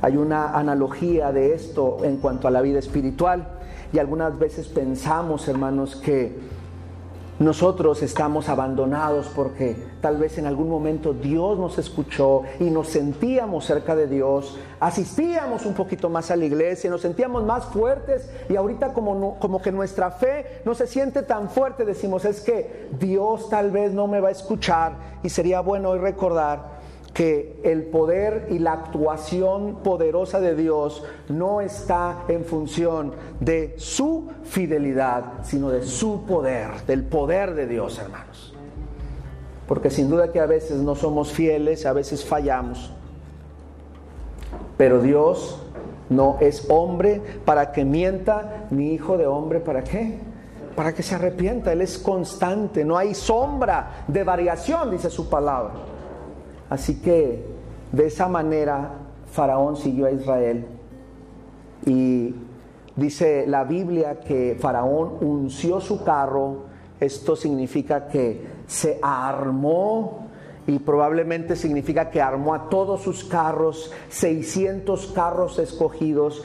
Hay 0.00 0.16
una 0.16 0.56
analogía 0.56 1.32
de 1.32 1.54
esto 1.54 1.98
en 2.04 2.18
cuanto 2.18 2.46
a 2.46 2.52
la 2.52 2.60
vida 2.60 2.78
espiritual 2.78 3.48
y 3.92 3.98
algunas 3.98 4.38
veces 4.38 4.68
pensamos, 4.68 5.48
hermanos, 5.48 5.96
que 5.96 6.38
nosotros 7.44 8.02
estamos 8.02 8.48
abandonados 8.48 9.30
porque 9.34 9.76
tal 10.00 10.16
vez 10.16 10.38
en 10.38 10.46
algún 10.46 10.68
momento 10.68 11.12
Dios 11.12 11.58
nos 11.58 11.78
escuchó 11.78 12.42
y 12.58 12.64
nos 12.64 12.88
sentíamos 12.88 13.66
cerca 13.66 13.94
de 13.94 14.06
Dios, 14.06 14.58
asistíamos 14.80 15.66
un 15.66 15.74
poquito 15.74 16.08
más 16.08 16.30
a 16.30 16.36
la 16.36 16.46
iglesia, 16.46 16.90
nos 16.90 17.02
sentíamos 17.02 17.44
más 17.44 17.66
fuertes 17.66 18.28
y 18.48 18.56
ahorita 18.56 18.92
como, 18.92 19.38
como 19.38 19.60
que 19.60 19.70
nuestra 19.70 20.10
fe 20.10 20.62
no 20.64 20.74
se 20.74 20.86
siente 20.86 21.22
tan 21.22 21.50
fuerte, 21.50 21.84
decimos 21.84 22.24
es 22.24 22.40
que 22.40 22.88
Dios 22.98 23.48
tal 23.50 23.70
vez 23.70 23.92
no 23.92 24.06
me 24.06 24.20
va 24.20 24.28
a 24.28 24.32
escuchar 24.32 24.96
y 25.22 25.28
sería 25.28 25.60
bueno 25.60 25.90
hoy 25.90 25.98
recordar 25.98 26.73
que 27.14 27.60
el 27.62 27.84
poder 27.84 28.48
y 28.50 28.58
la 28.58 28.72
actuación 28.72 29.76
poderosa 29.84 30.40
de 30.40 30.56
Dios 30.56 31.04
no 31.28 31.60
está 31.60 32.24
en 32.26 32.44
función 32.44 33.12
de 33.38 33.74
su 33.78 34.28
fidelidad, 34.42 35.44
sino 35.44 35.70
de 35.70 35.84
su 35.84 36.24
poder, 36.24 36.84
del 36.88 37.04
poder 37.04 37.54
de 37.54 37.68
Dios, 37.68 37.98
hermanos. 38.00 38.52
Porque 39.68 39.90
sin 39.90 40.10
duda 40.10 40.32
que 40.32 40.40
a 40.40 40.46
veces 40.46 40.78
no 40.78 40.96
somos 40.96 41.32
fieles, 41.32 41.86
a 41.86 41.92
veces 41.92 42.24
fallamos. 42.24 42.92
Pero 44.76 45.00
Dios 45.00 45.60
no 46.10 46.36
es 46.40 46.66
hombre 46.68 47.22
para 47.44 47.70
que 47.70 47.84
mienta, 47.84 48.66
ni 48.70 48.92
hijo 48.92 49.16
de 49.16 49.28
hombre 49.28 49.60
para 49.60 49.84
qué. 49.84 50.18
Para 50.74 50.92
que 50.92 51.04
se 51.04 51.14
arrepienta. 51.14 51.72
Él 51.72 51.80
es 51.80 51.96
constante, 51.96 52.84
no 52.84 52.98
hay 52.98 53.14
sombra 53.14 54.04
de 54.08 54.24
variación, 54.24 54.90
dice 54.90 55.08
su 55.08 55.30
palabra. 55.30 55.93
Así 56.70 57.00
que 57.00 57.44
de 57.92 58.06
esa 58.06 58.28
manera 58.28 58.92
Faraón 59.30 59.76
siguió 59.76 60.06
a 60.06 60.12
Israel 60.12 60.66
y 61.86 62.34
dice 62.96 63.44
la 63.46 63.64
Biblia 63.64 64.20
que 64.20 64.56
Faraón 64.58 65.18
unció 65.20 65.80
su 65.80 66.04
carro, 66.04 66.64
esto 67.00 67.36
significa 67.36 68.06
que 68.08 68.46
se 68.66 68.98
armó 69.02 70.24
y 70.66 70.78
probablemente 70.78 71.56
significa 71.56 72.10
que 72.10 72.22
armó 72.22 72.54
a 72.54 72.70
todos 72.70 73.02
sus 73.02 73.24
carros, 73.24 73.92
600 74.08 75.08
carros 75.08 75.58
escogidos, 75.58 76.42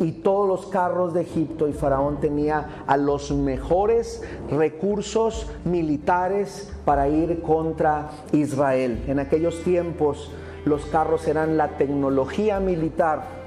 y 0.00 0.12
todos 0.12 0.48
los 0.48 0.66
carros 0.66 1.12
de 1.14 1.22
Egipto 1.22 1.68
y 1.68 1.72
Faraón 1.72 2.20
tenía 2.20 2.84
a 2.86 2.96
los 2.96 3.30
mejores 3.32 4.22
recursos 4.50 5.50
militares 5.64 6.72
para 6.84 7.08
ir 7.08 7.42
contra 7.42 8.10
Israel. 8.32 9.04
En 9.08 9.18
aquellos 9.18 9.62
tiempos 9.62 10.30
los 10.64 10.86
carros 10.86 11.26
eran 11.26 11.56
la 11.56 11.76
tecnología 11.78 12.60
militar 12.60 13.38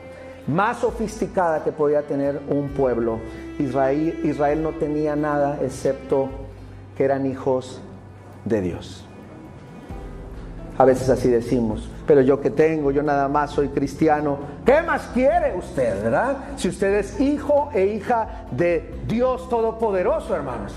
más 0.48 0.80
sofisticada 0.80 1.64
que 1.64 1.72
podía 1.72 2.02
tener 2.04 2.42
un 2.50 2.70
pueblo. 2.70 3.20
Israel, 3.60 4.20
Israel 4.24 4.64
no 4.64 4.72
tenía 4.72 5.16
nada 5.16 5.60
excepto 5.62 6.30
que 6.98 7.06
eran 7.06 7.26
hijos 7.26 7.82
de 8.46 8.62
Dios. 8.62 9.06
A 10.78 10.86
veces 10.86 11.10
así 11.10 11.30
decimos, 11.30 11.90
pero 12.12 12.20
yo 12.24 12.42
que 12.42 12.50
tengo, 12.50 12.92
yo 12.92 13.02
nada 13.02 13.30
más 13.30 13.52
soy 13.52 13.70
cristiano. 13.70 14.38
¿Qué 14.66 14.82
más 14.82 15.04
quiere 15.14 15.56
usted, 15.56 16.04
verdad? 16.04 16.36
Si 16.58 16.68
usted 16.68 16.96
es 16.96 17.22
hijo 17.22 17.70
e 17.74 17.86
hija 17.86 18.48
de 18.52 18.96
Dios 19.08 19.48
Todopoderoso, 19.48 20.36
hermanos. 20.36 20.74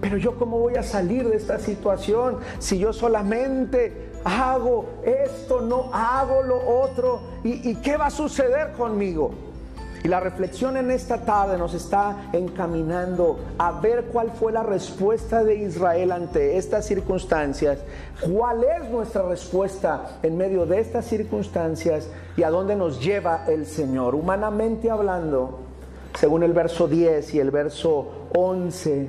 Pero 0.00 0.16
yo 0.16 0.38
cómo 0.38 0.58
voy 0.58 0.76
a 0.76 0.82
salir 0.82 1.28
de 1.28 1.36
esta 1.36 1.58
situación 1.58 2.38
si 2.60 2.78
yo 2.78 2.94
solamente 2.94 4.10
hago 4.24 4.86
esto, 5.04 5.60
no 5.60 5.90
hago 5.92 6.42
lo 6.42 6.66
otro? 6.66 7.20
¿Y, 7.44 7.68
y 7.68 7.74
qué 7.82 7.98
va 7.98 8.06
a 8.06 8.10
suceder 8.10 8.72
conmigo? 8.72 9.34
Y 10.04 10.08
la 10.08 10.18
reflexión 10.18 10.76
en 10.76 10.90
esta 10.90 11.18
tarde 11.18 11.56
nos 11.56 11.74
está 11.74 12.30
encaminando 12.32 13.38
a 13.56 13.70
ver 13.80 14.06
cuál 14.06 14.32
fue 14.32 14.50
la 14.50 14.64
respuesta 14.64 15.44
de 15.44 15.54
Israel 15.54 16.10
ante 16.10 16.56
estas 16.56 16.86
circunstancias, 16.86 17.78
cuál 18.20 18.64
es 18.64 18.90
nuestra 18.90 19.22
respuesta 19.22 20.18
en 20.24 20.36
medio 20.36 20.66
de 20.66 20.80
estas 20.80 21.06
circunstancias 21.06 22.08
y 22.36 22.42
a 22.42 22.50
dónde 22.50 22.74
nos 22.74 23.00
lleva 23.00 23.44
el 23.46 23.64
Señor. 23.64 24.16
Humanamente 24.16 24.90
hablando, 24.90 25.60
según 26.18 26.42
el 26.42 26.52
verso 26.52 26.88
10 26.88 27.34
y 27.34 27.38
el 27.38 27.52
verso 27.52 28.28
11, 28.34 29.08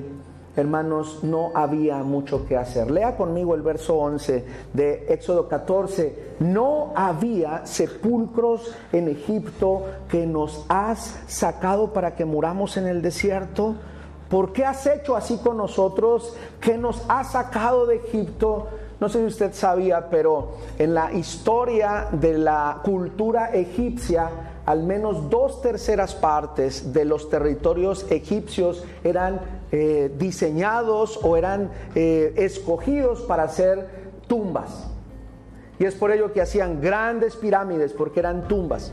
hermanos, 0.56 1.20
no 1.22 1.50
había 1.54 1.98
mucho 2.02 2.46
que 2.46 2.56
hacer. 2.56 2.90
Lea 2.90 3.16
conmigo 3.16 3.54
el 3.54 3.62
verso 3.62 3.96
11 3.96 4.44
de 4.72 5.06
Éxodo 5.08 5.48
14. 5.48 6.34
No 6.40 6.92
había 6.94 7.66
sepulcros 7.66 8.74
en 8.92 9.08
Egipto 9.08 9.82
que 10.08 10.26
nos 10.26 10.64
has 10.68 11.20
sacado 11.26 11.92
para 11.92 12.14
que 12.14 12.24
muramos 12.24 12.76
en 12.76 12.86
el 12.86 13.02
desierto. 13.02 13.74
¿Por 14.28 14.52
qué 14.52 14.64
has 14.64 14.86
hecho 14.86 15.16
así 15.16 15.38
con 15.38 15.56
nosotros 15.56 16.34
que 16.60 16.78
nos 16.78 17.02
has 17.08 17.32
sacado 17.32 17.86
de 17.86 17.96
Egipto? 17.96 18.68
No 19.00 19.08
sé 19.08 19.18
si 19.18 19.26
usted 19.26 19.52
sabía, 19.52 20.08
pero 20.08 20.52
en 20.78 20.94
la 20.94 21.12
historia 21.12 22.08
de 22.12 22.38
la 22.38 22.80
cultura 22.82 23.52
egipcia, 23.52 24.53
al 24.66 24.82
menos 24.82 25.28
dos 25.28 25.60
terceras 25.60 26.14
partes 26.14 26.92
de 26.92 27.04
los 27.04 27.28
territorios 27.28 28.06
egipcios 28.10 28.84
eran 29.02 29.40
eh, 29.72 30.10
diseñados 30.16 31.18
o 31.22 31.36
eran 31.36 31.70
eh, 31.94 32.32
escogidos 32.36 33.22
para 33.22 33.42
hacer 33.42 33.86
tumbas. 34.26 34.88
Y 35.78 35.84
es 35.84 35.94
por 35.94 36.12
ello 36.12 36.32
que 36.32 36.40
hacían 36.40 36.80
grandes 36.80 37.36
pirámides, 37.36 37.92
porque 37.92 38.20
eran 38.20 38.48
tumbas. 38.48 38.92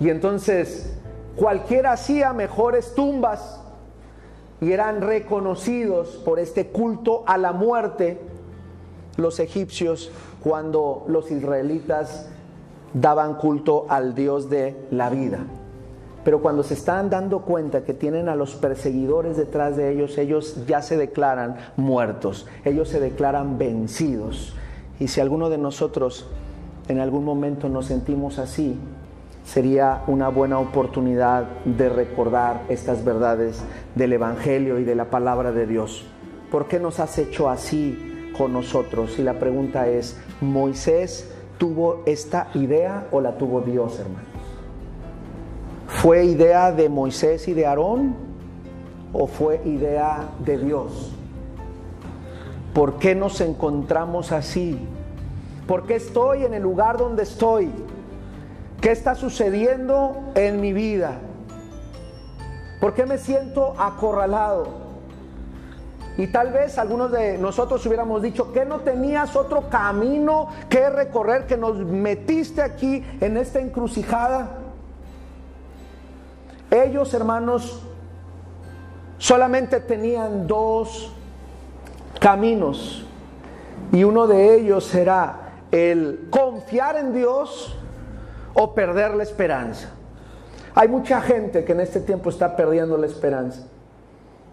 Y 0.00 0.10
entonces 0.10 0.92
cualquiera 1.36 1.92
hacía 1.92 2.32
mejores 2.32 2.94
tumbas 2.94 3.60
y 4.60 4.72
eran 4.72 5.00
reconocidos 5.00 6.20
por 6.24 6.38
este 6.38 6.68
culto 6.68 7.22
a 7.26 7.38
la 7.38 7.52
muerte 7.52 8.20
los 9.16 9.38
egipcios 9.38 10.10
cuando 10.42 11.04
los 11.08 11.30
israelitas 11.30 12.28
daban 12.94 13.34
culto 13.34 13.86
al 13.88 14.14
Dios 14.14 14.48
de 14.48 14.86
la 14.90 15.10
vida. 15.10 15.40
Pero 16.24 16.40
cuando 16.40 16.62
se 16.62 16.72
están 16.72 17.10
dando 17.10 17.40
cuenta 17.40 17.84
que 17.84 17.92
tienen 17.92 18.30
a 18.30 18.36
los 18.36 18.54
perseguidores 18.54 19.36
detrás 19.36 19.76
de 19.76 19.92
ellos, 19.92 20.16
ellos 20.16 20.64
ya 20.66 20.80
se 20.80 20.96
declaran 20.96 21.56
muertos, 21.76 22.46
ellos 22.64 22.88
se 22.88 22.98
declaran 22.98 23.58
vencidos. 23.58 24.54
Y 24.98 25.08
si 25.08 25.20
alguno 25.20 25.50
de 25.50 25.58
nosotros 25.58 26.26
en 26.88 27.00
algún 27.00 27.24
momento 27.24 27.68
nos 27.68 27.86
sentimos 27.86 28.38
así, 28.38 28.78
sería 29.44 30.02
una 30.06 30.28
buena 30.28 30.58
oportunidad 30.58 31.44
de 31.66 31.90
recordar 31.90 32.62
estas 32.70 33.04
verdades 33.04 33.62
del 33.94 34.14
Evangelio 34.14 34.78
y 34.78 34.84
de 34.84 34.94
la 34.94 35.10
palabra 35.10 35.52
de 35.52 35.66
Dios. 35.66 36.06
¿Por 36.50 36.68
qué 36.68 36.80
nos 36.80 37.00
has 37.00 37.18
hecho 37.18 37.50
así 37.50 38.30
con 38.38 38.54
nosotros? 38.54 39.18
Y 39.18 39.22
la 39.22 39.38
pregunta 39.38 39.88
es, 39.88 40.18
¿Moisés 40.40 41.33
tuvo 41.58 42.02
esta 42.06 42.48
idea 42.54 43.06
o 43.10 43.20
la 43.20 43.36
tuvo 43.36 43.60
Dios, 43.60 43.98
hermano? 43.98 44.26
¿Fue 45.86 46.24
idea 46.24 46.72
de 46.72 46.88
Moisés 46.88 47.48
y 47.48 47.54
de 47.54 47.66
Aarón 47.66 48.14
o 49.12 49.26
fue 49.26 49.60
idea 49.64 50.28
de 50.44 50.58
Dios? 50.58 51.12
¿Por 52.74 52.98
qué 52.98 53.14
nos 53.14 53.40
encontramos 53.40 54.32
así? 54.32 54.78
¿Por 55.66 55.86
qué 55.86 55.96
estoy 55.96 56.44
en 56.44 56.54
el 56.54 56.62
lugar 56.62 56.98
donde 56.98 57.22
estoy? 57.22 57.70
¿Qué 58.80 58.90
está 58.90 59.14
sucediendo 59.14 60.32
en 60.34 60.60
mi 60.60 60.72
vida? 60.72 61.18
¿Por 62.80 62.92
qué 62.92 63.06
me 63.06 63.16
siento 63.16 63.74
acorralado? 63.78 64.83
Y 66.16 66.28
tal 66.28 66.52
vez 66.52 66.78
algunos 66.78 67.10
de 67.10 67.38
nosotros 67.38 67.84
hubiéramos 67.86 68.22
dicho 68.22 68.52
que 68.52 68.64
no 68.64 68.80
tenías 68.80 69.34
otro 69.34 69.68
camino 69.68 70.48
que 70.68 70.88
recorrer, 70.88 71.46
que 71.46 71.56
nos 71.56 71.76
metiste 71.78 72.62
aquí 72.62 73.04
en 73.20 73.36
esta 73.36 73.58
encrucijada. 73.58 74.58
Ellos, 76.70 77.12
hermanos, 77.14 77.82
solamente 79.18 79.80
tenían 79.80 80.46
dos 80.46 81.12
caminos 82.20 83.04
y 83.92 84.04
uno 84.04 84.26
de 84.26 84.54
ellos 84.54 84.84
será 84.84 85.52
el 85.70 86.28
confiar 86.30 86.96
en 86.96 87.12
Dios 87.12 87.76
o 88.54 88.74
perder 88.74 89.14
la 89.14 89.24
esperanza. 89.24 89.90
Hay 90.74 90.88
mucha 90.88 91.20
gente 91.20 91.64
que 91.64 91.72
en 91.72 91.80
este 91.80 92.00
tiempo 92.00 92.30
está 92.30 92.56
perdiendo 92.56 92.96
la 92.96 93.06
esperanza, 93.06 93.66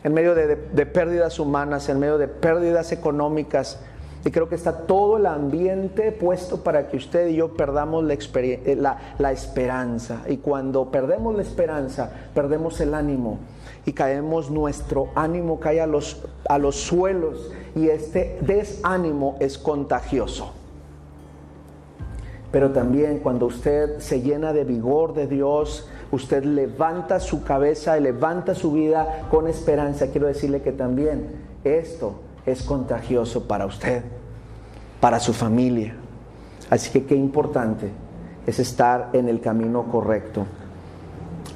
en 0.03 0.13
medio 0.13 0.33
de, 0.33 0.85
pérdidas 0.85 1.39
humanas, 1.39 1.89
en 1.89 1.99
medio 1.99 2.17
de 2.17 2.27
pérdidas 2.27 2.91
económicas, 2.91 3.79
y 4.23 4.29
creo 4.29 4.47
que 4.47 4.55
está 4.55 4.85
todo 4.85 5.17
el 5.17 5.25
ambiente 5.25 6.11
puesto 6.11 6.63
para 6.63 6.87
que 6.87 6.97
usted 6.97 7.29
y 7.29 7.35
yo 7.35 7.53
perdamos 7.55 8.03
la, 8.03 8.13
eh, 8.13 8.77
la, 9.17 9.31
esperanza. 9.31 10.21
Y 10.27 10.37
cuando 10.37 10.91
perdemos 10.91 11.35
la 11.35 11.41
esperanza, 11.41 12.11
perdemos 12.35 12.79
el 12.81 12.93
ánimo 12.93 13.39
y 13.83 13.93
caemos, 13.93 14.51
nuestro 14.51 15.09
ánimo 15.15 15.59
cae 15.59 15.81
a 15.81 15.87
los, 15.87 16.21
a 16.47 16.59
los 16.59 16.75
suelos 16.75 17.51
y 17.75 17.89
este 17.89 18.37
desánimo 18.41 19.37
es 19.39 19.57
contagioso. 19.57 20.53
Pero 22.51 22.71
también 22.71 23.19
cuando 23.19 23.47
usted 23.47 23.99
se 23.99 24.21
llena 24.21 24.53
de 24.53 24.65
vigor 24.65 25.13
de 25.13 25.25
Dios, 25.25 25.89
usted 26.11 26.43
levanta 26.43 27.19
su 27.19 27.43
cabeza 27.43 27.97
levanta 27.99 28.55
su 28.55 28.73
vida 28.73 29.27
con 29.29 29.47
esperanza. 29.47 30.07
Quiero 30.07 30.27
decirle 30.27 30.61
que 30.61 30.71
también 30.71 31.27
esto 31.63 32.15
es 32.45 32.63
contagioso 32.63 33.47
para 33.47 33.65
usted, 33.65 34.03
para 34.99 35.19
su 35.19 35.33
familia. 35.33 35.95
Así 36.69 36.91
que 36.91 37.05
qué 37.05 37.15
importante 37.15 37.89
es 38.45 38.59
estar 38.59 39.09
en 39.13 39.29
el 39.29 39.41
camino 39.41 39.83
correcto. 39.83 40.45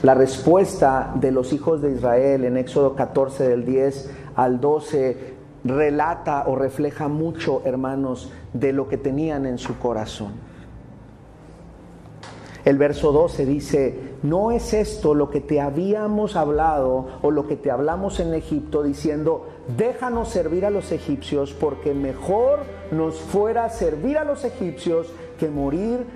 La 0.04 0.14
respuesta 0.14 1.12
de 1.16 1.32
los 1.32 1.54
hijos 1.54 1.82
de 1.82 1.92
Israel 1.92 2.46
en 2.46 2.58
Éxodo 2.58 2.96
14 2.96 3.48
del 3.48 3.66
10 3.66 4.12
al 4.36 4.60
12 4.60 5.36
relata 5.64 6.44
o 6.48 6.56
refleja 6.56 7.08
mucho, 7.08 7.62
hermanos, 7.66 8.32
de 8.54 8.72
lo 8.72 8.88
que 8.88 8.98
tenían 8.98 9.46
en 9.46 9.58
su 9.58 9.80
corazón. 9.80 10.34
El 12.66 12.80
verso 12.80 13.12
12 13.12 13.46
dice, 13.46 13.94
no 14.24 14.50
es 14.50 14.74
esto 14.74 15.14
lo 15.14 15.30
que 15.30 15.40
te 15.40 15.62
habíamos 15.62 16.36
hablado 16.36 17.06
o 17.22 17.30
lo 17.30 17.48
que 17.48 17.56
te 17.56 17.70
hablamos 17.70 18.20
en 18.20 18.34
Egipto 18.34 18.82
diciendo, 18.82 19.46
déjanos 19.78 20.30
servir 20.30 20.66
a 20.66 20.72
los 20.72 20.92
egipcios 20.92 21.54
porque 21.54 21.94
mejor 21.94 22.62
nos 22.90 23.18
fuera 23.18 23.70
servir 23.70 24.18
a 24.18 24.24
los 24.24 24.44
egipcios 24.44 25.14
que 25.40 25.48
morir 25.48 26.08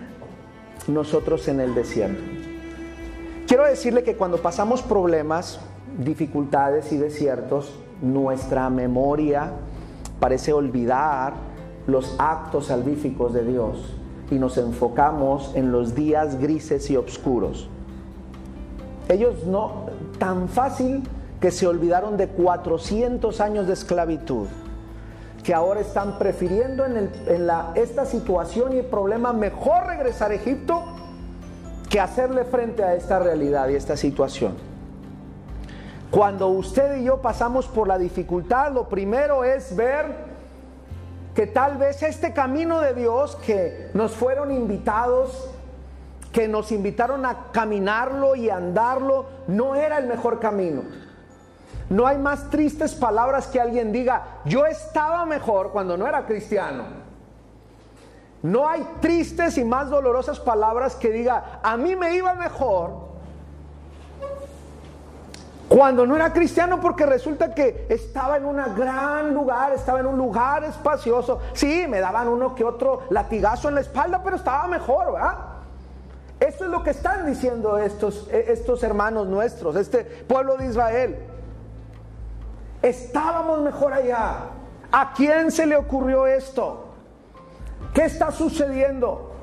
nosotros 0.87 1.47
en 1.47 1.59
el 1.59 1.75
desierto. 1.75 2.19
Quiero 3.45 3.65
decirle 3.65 4.03
que 4.03 4.15
cuando 4.15 4.37
pasamos 4.37 4.81
problemas, 4.81 5.59
dificultades 5.99 6.91
y 6.91 6.97
desiertos, 6.97 7.75
nuestra 8.01 8.71
memoria 8.71 9.51
parece 10.19 10.51
olvidar 10.51 11.33
los 11.85 12.15
actos 12.17 12.65
salvíficos 12.67 13.33
de 13.33 13.43
Dios 13.43 13.98
y 14.31 14.35
nos 14.35 14.57
enfocamos 14.57 15.51
en 15.55 15.71
los 15.71 15.95
días 15.95 16.39
grises 16.39 16.89
y 16.89 16.97
oscuros. 16.97 17.69
Ellos 19.07 19.43
no, 19.45 19.87
tan 20.19 20.49
fácil 20.49 21.03
que 21.41 21.51
se 21.51 21.65
olvidaron 21.65 22.17
de 22.17 22.27
400 22.27 23.41
años 23.41 23.67
de 23.67 23.73
esclavitud, 23.73 24.47
que 25.43 25.53
ahora 25.53 25.79
están 25.79 26.19
prefiriendo 26.19 26.85
en, 26.85 27.09
esta 27.75 28.05
situación 28.05 28.73
y 28.73 28.79
el 28.79 28.85
problema 28.85 29.33
mejor 29.33 29.87
regresar 29.87 30.31
a 30.31 30.35
Egipto 30.35 30.83
que 31.89 31.99
hacerle 31.99 32.45
frente 32.45 32.83
a 32.83 32.93
esta 32.93 33.17
realidad 33.17 33.67
y 33.69 33.75
esta 33.75 33.97
situación. 33.97 34.53
Cuando 36.11 36.49
usted 36.49 36.97
y 36.97 37.05
yo 37.05 37.21
pasamos 37.21 37.67
por 37.67 37.87
la 37.87 37.97
dificultad, 37.97 38.71
lo 38.73 38.89
primero 38.89 39.43
es 39.43 39.75
ver 39.75 40.28
que 41.39 41.47
tal 41.47 41.77
vez 41.77 42.03
este 42.03 42.33
camino 42.33 42.81
de 42.81 42.93
Dios 42.93 43.37
que 43.37 43.91
nos 43.93 44.11
fueron 44.11 44.51
invitados, 44.51 45.49
que 46.33 46.49
nos 46.49 46.69
invitaron 46.73 47.25
a 47.25 47.53
caminarlo 47.53 48.35
y 48.35 48.49
andarlo, 48.49 49.25
no 49.47 49.73
era 49.73 49.99
el 49.99 50.07
mejor 50.07 50.41
camino. 50.41 50.81
No 51.89 52.05
hay 52.05 52.17
más 52.17 52.49
tristes 52.49 52.93
palabras 52.93 53.47
que 53.47 53.61
alguien 53.61 53.93
diga, 53.93 54.41
yo 54.43 54.65
estaba 54.65 55.25
mejor 55.25 55.71
cuando 55.71 55.95
no 55.95 56.05
era 56.05 56.25
cristiano. 56.25 56.83
No 58.41 58.67
hay 58.67 58.85
tristes 58.99 59.57
y 59.57 59.63
más 59.63 59.89
dolorosas 59.89 60.41
palabras 60.41 60.97
que 60.97 61.09
diga, 61.09 61.61
a 61.63 61.77
mí 61.77 61.95
me 61.95 62.17
iba 62.17 62.33
mejor 62.33 63.08
cuando 65.69 66.07
no 66.07 66.15
era 66.15 66.33
cristiano 66.33 66.81
porque 66.81 67.05
resulta 67.05 67.53
que 67.53 67.85
estaba 67.89 68.37
en 68.37 68.45
un 68.45 68.57
gran 68.75 69.35
lugar, 69.35 69.71
estaba 69.71 69.99
en 69.99 70.07
un 70.07 70.17
lugar 70.17 70.63
espacioso. 70.63 71.39
Sí, 71.53 71.85
me 71.87 71.99
daban 71.99 72.27
uno 72.27 72.55
que 72.55 72.63
otro 72.63 73.03
latigazo 73.11 73.69
en 73.69 73.75
la 73.75 73.81
espalda, 73.81 74.21
pero 74.23 74.35
estaba 74.35 74.67
mejor, 74.67 75.13
¿verdad? 75.13 75.37
Eso 76.39 76.63
es 76.63 76.71
lo 76.71 76.81
que 76.81 76.89
están 76.89 77.27
diciendo 77.27 77.77
estos, 77.77 78.27
e, 78.31 78.51
estos 78.51 78.81
hermanos 78.81 79.27
nuestros, 79.27 79.75
este 79.75 80.03
pueblo 80.03 80.57
de 80.57 80.65
Israel. 80.65 81.19
Estábamos 82.81 83.61
mejor 83.61 83.93
allá. 83.93 84.45
¿A 84.91 85.13
quién 85.13 85.51
se 85.51 85.67
le 85.67 85.75
ocurrió 85.75 86.25
esto? 86.25 86.85
¿Qué 87.93 88.05
está 88.05 88.31
sucediendo? 88.31 89.33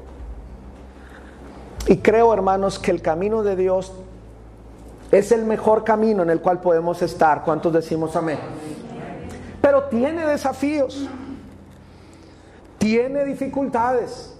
Y 1.86 1.98
creo, 1.98 2.34
hermanos, 2.34 2.80
que 2.80 2.90
el 2.90 3.00
camino 3.00 3.44
de 3.44 3.54
Dios 3.54 3.92
es 5.10 5.32
el 5.32 5.44
mejor 5.44 5.84
camino 5.84 6.22
en 6.22 6.30
el 6.30 6.40
cual 6.40 6.60
podemos 6.60 7.00
estar. 7.02 7.42
¿Cuántos 7.44 7.72
decimos 7.72 8.16
amén? 8.16 8.38
Pero 9.60 9.84
tiene 9.84 10.26
desafíos, 10.26 11.08
tiene 12.78 13.24
dificultades. 13.24 14.32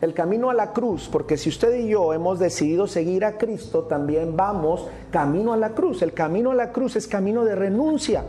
El 0.00 0.12
camino 0.12 0.50
a 0.50 0.54
la 0.54 0.72
cruz, 0.72 1.08
porque 1.10 1.38
si 1.38 1.48
usted 1.48 1.74
y 1.76 1.88
yo 1.88 2.12
hemos 2.12 2.38
decidido 2.38 2.86
seguir 2.86 3.24
a 3.24 3.38
Cristo, 3.38 3.84
también 3.84 4.36
vamos 4.36 4.86
camino 5.10 5.54
a 5.54 5.56
la 5.56 5.70
cruz. 5.70 6.02
El 6.02 6.12
camino 6.12 6.50
a 6.50 6.54
la 6.54 6.72
cruz 6.72 6.96
es 6.96 7.08
camino 7.08 7.44
de 7.44 7.54
renuncia. 7.54 8.22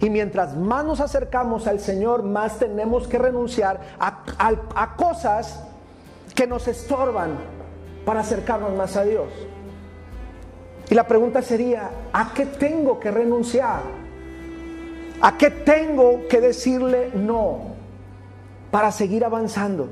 Y 0.00 0.08
mientras 0.08 0.56
más 0.56 0.84
nos 0.84 1.00
acercamos 1.00 1.66
al 1.66 1.78
Señor, 1.78 2.22
más 2.22 2.58
tenemos 2.58 3.06
que 3.06 3.18
renunciar 3.18 3.80
a, 3.98 4.22
a 4.74 4.96
cosas 4.96 5.62
que 6.34 6.46
nos 6.46 6.66
estorban 6.68 7.32
para 8.06 8.20
acercarnos 8.20 8.74
más 8.74 8.96
a 8.96 9.04
Dios. 9.04 9.28
Y 10.90 10.94
la 10.94 11.06
pregunta 11.06 11.40
sería, 11.40 11.88
¿a 12.12 12.34
qué 12.34 12.46
tengo 12.46 12.98
que 12.98 13.12
renunciar? 13.12 13.82
¿A 15.20 15.38
qué 15.38 15.50
tengo 15.50 16.26
que 16.28 16.40
decirle 16.40 17.12
no 17.14 17.58
para 18.72 18.90
seguir 18.90 19.24
avanzando? 19.24 19.88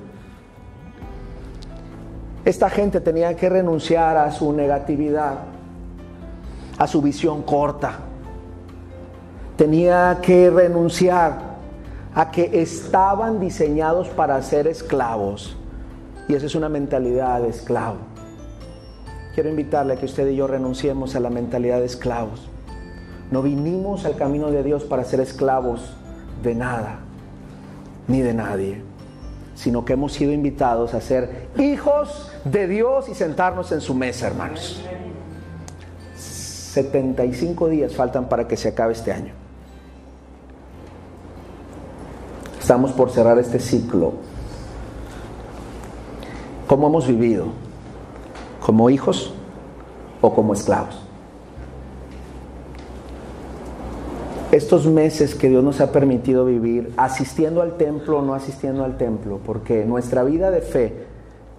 Esta 2.45 2.69
gente 2.69 3.01
tenía 3.01 3.37
que 3.37 3.49
renunciar 3.49 4.17
a 4.17 4.33
su 4.33 4.53
negatividad, 4.53 5.39
a 6.77 6.87
su 6.89 7.01
visión 7.01 7.43
corta. 7.43 7.99
Tenía 9.57 10.19
que 10.21 10.51
renunciar 10.51 11.39
a 12.13 12.31
que 12.33 12.61
estaban 12.61 13.39
diseñados 13.39 14.09
para 14.09 14.43
ser 14.43 14.67
esclavos. 14.67 15.57
Y 16.27 16.35
esa 16.35 16.47
es 16.47 16.57
una 16.57 16.69
mentalidad 16.69 17.43
de 17.43 17.51
esclavo. 17.51 18.08
Quiero 19.39 19.51
invitarle 19.51 19.95
a 19.95 19.97
que 19.97 20.07
usted 20.07 20.27
y 20.31 20.35
yo 20.35 20.49
renunciemos 20.49 21.15
a 21.15 21.21
la 21.21 21.31
mentalidad 21.31 21.79
de 21.79 21.87
esclavos. 21.87 22.49
No 23.31 23.41
vinimos 23.41 24.05
al 24.05 24.17
camino 24.17 24.51
de 24.51 24.65
Dios 24.65 24.83
para 24.83 25.05
ser 25.05 25.21
esclavos 25.21 25.95
de 26.43 26.57
nada, 26.57 26.99
ni 28.09 28.21
de 28.21 28.35
nadie, 28.35 28.83
sino 29.55 29.85
que 29.85 29.93
hemos 29.93 30.15
sido 30.15 30.33
invitados 30.33 30.93
a 30.93 31.01
ser 31.01 31.51
hijos 31.57 32.33
de 32.45 32.67
Dios 32.67 33.09
y 33.09 33.15
sentarnos 33.15 33.71
en 33.71 33.81
su 33.81 33.95
mesa, 33.95 34.27
hermanos. 34.27 34.83
75 36.17 37.69
días 37.69 37.95
faltan 37.95 38.29
para 38.29 38.49
que 38.49 38.57
se 38.57 38.71
acabe 38.71 38.95
este 38.95 39.13
año. 39.13 39.35
Estamos 42.59 42.91
por 42.91 43.13
cerrar 43.13 43.39
este 43.39 43.61
ciclo. 43.61 44.15
¿Cómo 46.67 46.89
hemos 46.89 47.07
vivido? 47.07 47.68
¿Como 48.61 48.91
hijos 48.91 49.33
o 50.21 50.35
como 50.35 50.53
esclavos? 50.53 51.05
Estos 54.51 54.87
meses 54.87 55.35
que 55.35 55.49
Dios 55.49 55.63
nos 55.63 55.81
ha 55.81 55.93
permitido 55.93 56.47
vivir, 56.47 56.93
asistiendo 56.97 57.61
al 57.61 57.77
templo 57.77 58.19
o 58.19 58.23
no 58.23 58.35
asistiendo 58.35 58.83
al 58.83 58.97
templo, 58.97 59.41
porque 59.45 59.85
nuestra 59.85 60.25
vida 60.25 60.51
de 60.51 60.63
fe 60.63 61.07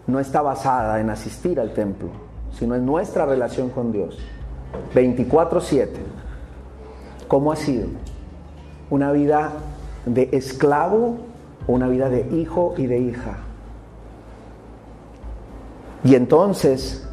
no 0.07 0.19
está 0.19 0.41
basada 0.41 0.99
en 0.99 1.11
asistir 1.11 1.59
al 1.59 1.73
templo, 1.73 2.09
sino 2.57 2.75
en 2.75 2.85
nuestra 2.85 3.27
relación 3.27 3.69
con 3.69 3.91
Dios. 3.91 4.17
24/7. 4.95 5.99
¿Cómo 7.27 7.51
ha 7.51 7.55
sido? 7.55 7.87
¿Una 8.89 9.11
vida 9.11 9.51
de 10.07 10.29
esclavo 10.31 11.17
o 11.67 11.73
una 11.73 11.87
vida 11.87 12.09
de 12.09 12.21
hijo 12.35 12.73
y 12.75 12.87
de 12.87 12.97
hija? 12.97 13.37
Y 16.03 16.15
entonces 16.15 17.07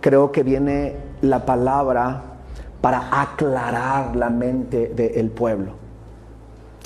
creo 0.00 0.32
que 0.32 0.42
viene 0.42 0.96
la 1.20 1.44
palabra 1.44 2.22
para 2.80 3.22
aclarar 3.22 4.16
la 4.16 4.30
mente 4.30 4.88
del 4.88 5.30
pueblo. 5.30 5.72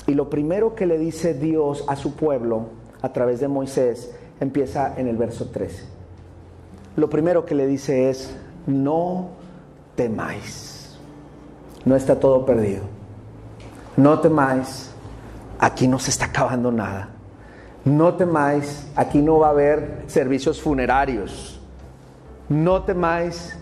Y 0.07 0.13
lo 0.13 0.29
primero 0.29 0.75
que 0.75 0.85
le 0.85 0.97
dice 0.97 1.33
Dios 1.33 1.83
a 1.87 1.95
su 1.95 2.15
pueblo 2.15 2.67
a 3.01 3.13
través 3.13 3.39
de 3.39 3.47
Moisés 3.47 4.11
empieza 4.39 4.93
en 4.97 5.07
el 5.07 5.17
verso 5.17 5.49
13. 5.49 5.83
Lo 6.95 7.09
primero 7.09 7.45
que 7.45 7.55
le 7.55 7.67
dice 7.67 8.09
es, 8.09 8.35
no 8.65 9.29
temáis. 9.95 10.97
No 11.85 11.95
está 11.95 12.19
todo 12.19 12.45
perdido. 12.45 12.83
No 13.95 14.19
temáis, 14.19 14.91
aquí 15.59 15.87
no 15.87 15.99
se 15.99 16.11
está 16.11 16.25
acabando 16.25 16.71
nada. 16.71 17.09
No 17.89 18.13
temáis, 18.13 18.87
aquí 18.95 19.19
no 19.19 19.39
va 19.39 19.47
a 19.47 19.49
haber 19.49 20.03
servicios 20.05 20.61
funerarios. 20.61 21.59
No 22.47 22.83
temáis, 22.83 23.57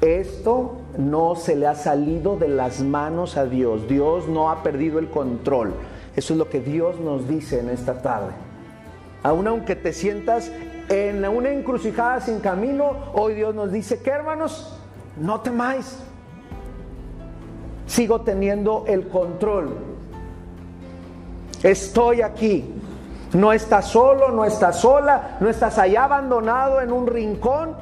esto 0.00 0.76
no 0.96 1.34
se 1.34 1.56
le 1.56 1.66
ha 1.66 1.74
salido 1.74 2.36
de 2.36 2.46
las 2.46 2.80
manos 2.80 3.36
a 3.36 3.44
Dios. 3.44 3.88
Dios 3.88 4.28
no 4.28 4.52
ha 4.52 4.62
perdido 4.62 5.00
el 5.00 5.10
control. 5.10 5.74
Eso 6.14 6.34
es 6.34 6.38
lo 6.38 6.48
que 6.48 6.60
Dios 6.60 7.00
nos 7.00 7.26
dice 7.26 7.58
en 7.58 7.68
esta 7.70 8.00
tarde. 8.02 8.30
Aún 9.24 9.48
aunque 9.48 9.74
te 9.74 9.92
sientas 9.92 10.52
en 10.88 11.26
una 11.26 11.50
encrucijada 11.50 12.20
sin 12.20 12.38
camino, 12.38 12.92
hoy 13.14 13.34
Dios 13.34 13.52
nos 13.52 13.72
dice 13.72 14.00
que 14.00 14.10
hermanos, 14.10 14.78
no 15.16 15.40
temáis. 15.40 15.98
Sigo 17.88 18.20
teniendo 18.20 18.84
el 18.86 19.08
control. 19.08 19.74
Estoy 21.64 22.22
aquí. 22.22 22.72
No 23.32 23.52
estás 23.52 23.86
solo, 23.86 24.30
no 24.30 24.44
estás 24.44 24.80
sola, 24.80 25.36
no 25.40 25.48
estás 25.48 25.78
allá 25.78 26.04
abandonado 26.04 26.80
en 26.80 26.92
un 26.92 27.06
rincón, 27.06 27.74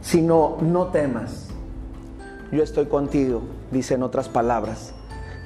sino 0.00 0.58
no 0.60 0.88
temas. 0.88 1.48
Yo 2.52 2.62
estoy 2.62 2.86
contigo, 2.86 3.42
dice 3.70 3.94
en 3.94 4.02
otras 4.02 4.28
palabras. 4.28 4.92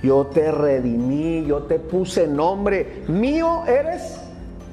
Yo 0.02 0.26
te 0.26 0.50
redimí, 0.50 1.44
yo 1.46 1.62
te 1.62 1.78
puse 1.78 2.26
nombre. 2.26 3.04
Mío 3.08 3.64
eres 3.66 4.20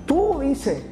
tú, 0.05 0.39
dice. 0.39 0.85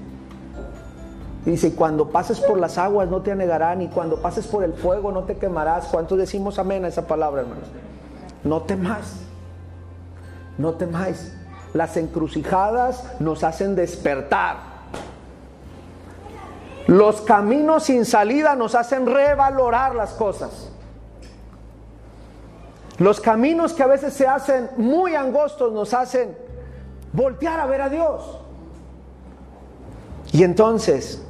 Dice, 1.45 1.73
cuando 1.73 2.09
pases 2.09 2.39
por 2.39 2.59
las 2.59 2.77
aguas 2.77 3.09
no 3.09 3.21
te 3.21 3.31
anegarán, 3.31 3.81
y 3.81 3.87
cuando 3.87 4.21
pases 4.21 4.45
por 4.47 4.63
el 4.63 4.73
fuego 4.73 5.11
no 5.11 5.23
te 5.23 5.37
quemarás. 5.37 5.87
¿Cuántos 5.87 6.17
decimos 6.17 6.59
amén 6.59 6.85
a 6.85 6.89
esa 6.89 7.07
palabra, 7.07 7.41
hermanos? 7.41 7.67
No 8.43 8.61
temas, 8.61 9.15
no 10.57 10.73
temáis. 10.73 11.38
Las 11.73 11.97
encrucijadas 11.97 13.03
nos 13.19 13.43
hacen 13.43 13.75
despertar. 13.75 14.57
Los 16.87 17.21
caminos 17.21 17.83
sin 17.83 18.05
salida 18.05 18.55
nos 18.55 18.73
hacen 18.73 19.05
revalorar 19.05 19.93
las 19.95 20.11
cosas. 20.13 20.71
Los 22.97 23.21
caminos 23.21 23.73
que 23.73 23.83
a 23.83 23.87
veces 23.87 24.13
se 24.13 24.27
hacen 24.27 24.69
muy 24.77 25.15
angostos 25.15 25.71
nos 25.71 25.93
hacen 25.93 26.35
voltear 27.13 27.59
a 27.59 27.65
ver 27.65 27.81
a 27.81 27.89
Dios. 27.89 28.39
Y 30.31 30.43
entonces 30.43 31.23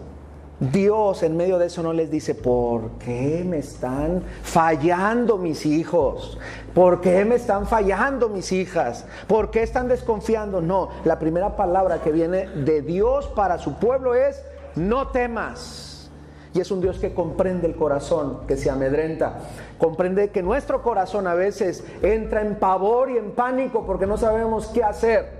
Dios 0.60 1.24
en 1.24 1.38
medio 1.38 1.58
de 1.58 1.67
eso 1.67 1.82
no 1.82 1.93
les 1.93 2.12
dice, 2.12 2.36
¿por 2.36 2.91
qué 3.00 3.45
me 3.48 3.60
están 3.60 4.24
fallando 4.43 5.38
mis 5.38 5.65
hijos? 5.65 6.38
¿Por 6.74 7.00
qué 7.00 7.24
me 7.24 7.36
están 7.36 7.65
fallando 7.65 8.28
mis 8.28 8.52
hijas? 8.52 9.06
¿Por 9.28 9.52
qué 9.52 9.63
están 9.63 9.88
desconfiando? 9.88 10.60
No, 10.60 10.89
la 11.06 11.17
primera 11.17 11.56
palabra 11.56 12.02
que 12.02 12.12
viene 12.12 12.48
de 12.48 12.82
Dios 12.82 13.28
para 13.28 13.58
su 13.58 13.76
pueblo 13.76 14.15
es, 14.15 14.43
no 14.76 15.08
temas. 15.08 16.10
Y 16.54 16.60
es 16.60 16.72
un 16.72 16.82
Dios 16.82 17.00
que 17.00 17.13
comprende 17.13 17.67
el 17.67 17.76
corazón, 17.76 18.39
que 18.45 18.58
se 18.58 18.69
amedrenta. 18.69 19.39
Comprende 19.78 20.30
que 20.32 20.43
nuestro 20.43 20.82
corazón 20.82 21.28
a 21.28 21.36
veces 21.36 21.86
entra 22.02 22.41
en 22.41 22.56
pavor 22.56 23.12
y 23.12 23.17
en 23.17 23.32
pánico 23.32 23.86
porque 23.86 24.08
no 24.08 24.17
sabemos 24.17 24.67
qué 24.67 24.84
hacer. 24.84 25.38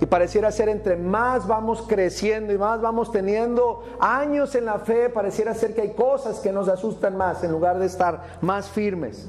Y 0.00 0.06
pareciera 0.06 0.50
ser 0.50 0.70
entre 0.70 0.96
más 0.96 1.46
vamos 1.46 1.84
creciendo 1.86 2.52
y 2.52 2.58
más 2.58 2.80
vamos 2.80 3.12
teniendo 3.12 3.84
años 4.00 4.54
en 4.54 4.64
la 4.64 4.78
fe, 4.78 5.10
pareciera 5.10 5.54
ser 5.54 5.74
que 5.74 5.82
hay 5.82 5.92
cosas 5.92 6.40
que 6.40 6.52
nos 6.52 6.68
asustan 6.68 7.16
más 7.16 7.44
en 7.44 7.52
lugar 7.52 7.78
de 7.78 7.86
estar 7.86 8.38
más 8.40 8.68
firmes. 8.68 9.28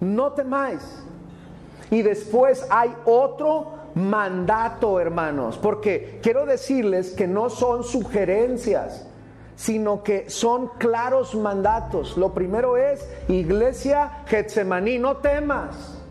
No 0.00 0.32
temáis. 0.32 0.82
Y 1.90 2.02
después 2.02 2.66
hay 2.68 2.92
otro 3.04 3.74
mandato, 3.94 4.98
hermanos, 4.98 5.58
porque 5.58 6.18
quiero 6.22 6.46
decirles 6.46 7.10
que 7.10 7.28
no 7.28 7.50
son 7.50 7.84
sugerencias, 7.84 9.06
sino 9.54 10.02
que 10.02 10.28
son 10.30 10.68
claros 10.78 11.34
mandatos. 11.36 12.16
Lo 12.16 12.32
primero 12.32 12.76
es, 12.76 13.08
iglesia 13.28 14.24
Getsemaní, 14.26 14.98
no 14.98 15.18
temas. 15.18 16.01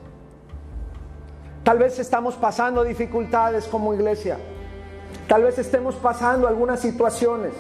Tal 1.64 1.78
vez 1.78 2.00
estamos 2.00 2.36
pasando 2.36 2.84
dificultades 2.84 3.66
como 3.66 3.94
iglesia. 3.94 4.38
Tal 5.28 5.44
vez 5.44 5.60
estemos 5.60 5.96
pasando 5.96 6.48
algunas 6.48 6.80
situaciones. 6.80 7.54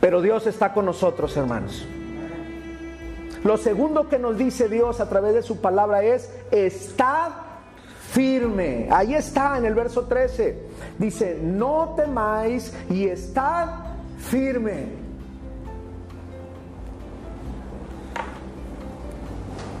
Pero 0.00 0.22
Dios 0.22 0.46
está 0.46 0.72
con 0.72 0.86
nosotros, 0.86 1.36
hermanos. 1.36 1.84
Lo 3.42 3.56
segundo 3.56 4.08
que 4.08 4.18
nos 4.18 4.38
dice 4.38 4.68
Dios 4.68 5.00
a 5.00 5.08
través 5.08 5.34
de 5.34 5.42
su 5.42 5.60
palabra 5.60 6.02
es, 6.02 6.30
estad 6.50 7.32
firme. 8.12 8.88
Ahí 8.90 9.14
está 9.14 9.58
en 9.58 9.64
el 9.64 9.74
verso 9.74 10.06
13. 10.06 10.66
Dice, 10.98 11.40
no 11.42 11.94
temáis 11.96 12.72
y 12.88 13.08
estad 13.08 13.68
firme. 14.18 15.06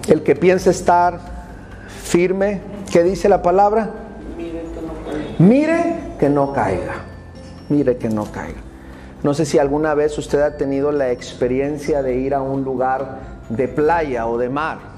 El 0.08 0.22
que 0.22 0.36
piensa 0.36 0.70
estar 0.70 1.20
firme 2.02 2.75
¿Qué 2.90 3.02
dice 3.02 3.28
la 3.28 3.42
palabra? 3.42 3.90
Mire 5.38 5.96
que 6.18 6.28
no 6.28 6.52
caiga. 6.52 6.94
Mire 7.68 7.96
que 7.96 8.08
no 8.08 8.24
caiga. 8.30 8.60
No 9.22 9.34
sé 9.34 9.44
si 9.44 9.58
alguna 9.58 9.94
vez 9.94 10.16
usted 10.18 10.40
ha 10.40 10.56
tenido 10.56 10.92
la 10.92 11.10
experiencia 11.10 12.02
de 12.02 12.16
ir 12.16 12.34
a 12.34 12.42
un 12.42 12.62
lugar 12.62 13.18
de 13.48 13.68
playa 13.68 14.26
o 14.26 14.38
de 14.38 14.48
mar 14.48 14.96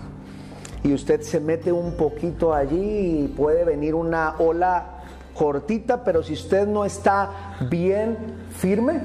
y 0.83 0.93
usted 0.93 1.23
se 1.23 1.41
mete 1.41 1.73
un 1.73 1.93
poquito 1.93 2.55
allí 2.55 3.25
y 3.25 3.29
puede 3.29 3.65
venir 3.65 3.95
una 3.95 4.37
ola 4.39 4.99
cortita, 5.35 6.05
pero 6.05 6.23
si 6.23 6.35
usted 6.35 6.67
no 6.67 6.85
está 6.85 7.57
bien 7.69 8.17
firme, 8.51 9.01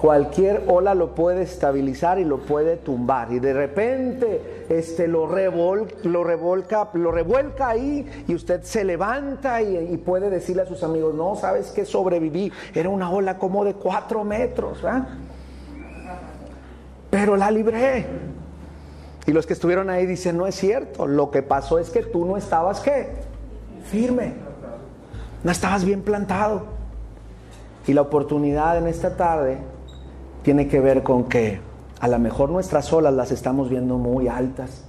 cualquier 0.00 0.64
ola 0.66 0.94
lo 0.94 1.14
puede 1.14 1.42
estabilizar 1.42 2.18
y 2.18 2.24
lo 2.24 2.38
puede 2.38 2.76
tumbar. 2.76 3.30
Y 3.32 3.38
de 3.38 3.52
repente 3.52 4.64
este, 4.70 5.06
lo, 5.06 5.26
lo, 5.26 6.24
revolca, 6.24 6.88
lo 6.94 7.12
revuelca 7.12 7.68
ahí 7.68 8.24
y 8.26 8.34
usted 8.34 8.62
se 8.62 8.82
levanta 8.84 9.60
y, 9.60 9.96
puede 9.98 10.30
decirle 10.30 10.62
a 10.62 10.66
sus 10.66 10.82
amigos, 10.82 11.14
no, 11.14 11.36
sabes 11.36 11.70
que 11.70 11.84
sobreviví. 11.84 12.50
Era 12.74 12.88
una 12.88 13.10
ola 13.10 13.36
como 13.36 13.64
de 13.64 13.74
cuatro 13.74 14.24
metros, 14.24 14.78
Pero 17.10 17.36
la 17.36 17.50
libré. 17.50 18.06
Y 19.26 19.32
los 19.32 19.46
que 19.46 19.52
estuvieron 19.52 19.90
ahí 19.90 20.06
dicen, 20.06 20.38
no 20.38 20.46
es 20.46 20.54
cierto, 20.54 21.06
lo 21.06 21.30
que 21.30 21.42
pasó 21.42 21.78
es 21.78 21.90
que 21.90 22.02
tú 22.02 22.24
no 22.24 22.38
estabas 22.38 22.80
qué? 22.80 23.08
Firme. 23.84 24.32
No 25.44 25.50
estabas 25.52 25.84
bien 25.84 26.00
plantado. 26.00 26.64
Y 27.86 27.92
la 27.92 28.00
oportunidad 28.00 28.78
en 28.78 28.86
esta 28.86 29.16
tarde 29.16 29.58
tiene 30.42 30.68
que 30.68 30.80
ver 30.80 31.02
con 31.02 31.24
que 31.24 31.60
a 32.00 32.08
lo 32.08 32.18
mejor 32.18 32.50
nuestras 32.50 32.92
olas 32.92 33.12
las 33.14 33.30
estamos 33.30 33.68
viendo 33.68 33.98
muy 33.98 34.28
altas. 34.28 34.84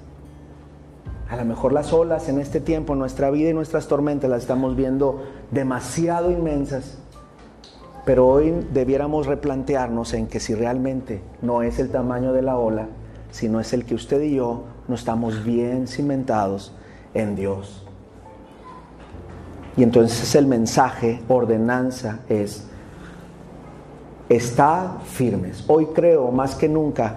A 1.29 1.35
lo 1.35 1.45
mejor 1.45 1.73
las 1.73 1.93
olas 1.93 2.27
en 2.29 2.39
este 2.39 2.59
tiempo, 2.59 2.95
nuestra 2.95 3.29
vida 3.29 3.49
y 3.49 3.53
nuestras 3.53 3.87
tormentas 3.87 4.29
las 4.29 4.41
estamos 4.41 4.75
viendo 4.75 5.23
demasiado 5.51 6.31
inmensas. 6.31 6.97
Pero 8.05 8.27
hoy 8.27 8.53
debiéramos 8.73 9.27
replantearnos 9.27 10.13
en 10.13 10.27
que 10.27 10.39
si 10.39 10.55
realmente 10.55 11.21
no 11.41 11.61
es 11.61 11.79
el 11.79 11.89
tamaño 11.89 12.33
de 12.33 12.41
la 12.41 12.57
ola, 12.57 12.87
sino 13.29 13.59
es 13.59 13.73
el 13.73 13.85
que 13.85 13.95
usted 13.95 14.21
y 14.21 14.35
yo 14.35 14.63
no 14.87 14.95
estamos 14.95 15.43
bien 15.43 15.87
cimentados 15.87 16.73
en 17.13 17.35
Dios. 17.35 17.85
Y 19.77 19.83
entonces 19.83 20.35
el 20.35 20.47
mensaje, 20.47 21.21
ordenanza, 21.27 22.19
es, 22.27 22.67
está 24.35 24.97
firmes. 25.05 25.63
Hoy 25.67 25.87
creo 25.87 26.31
más 26.31 26.55
que 26.55 26.69
nunca 26.69 27.15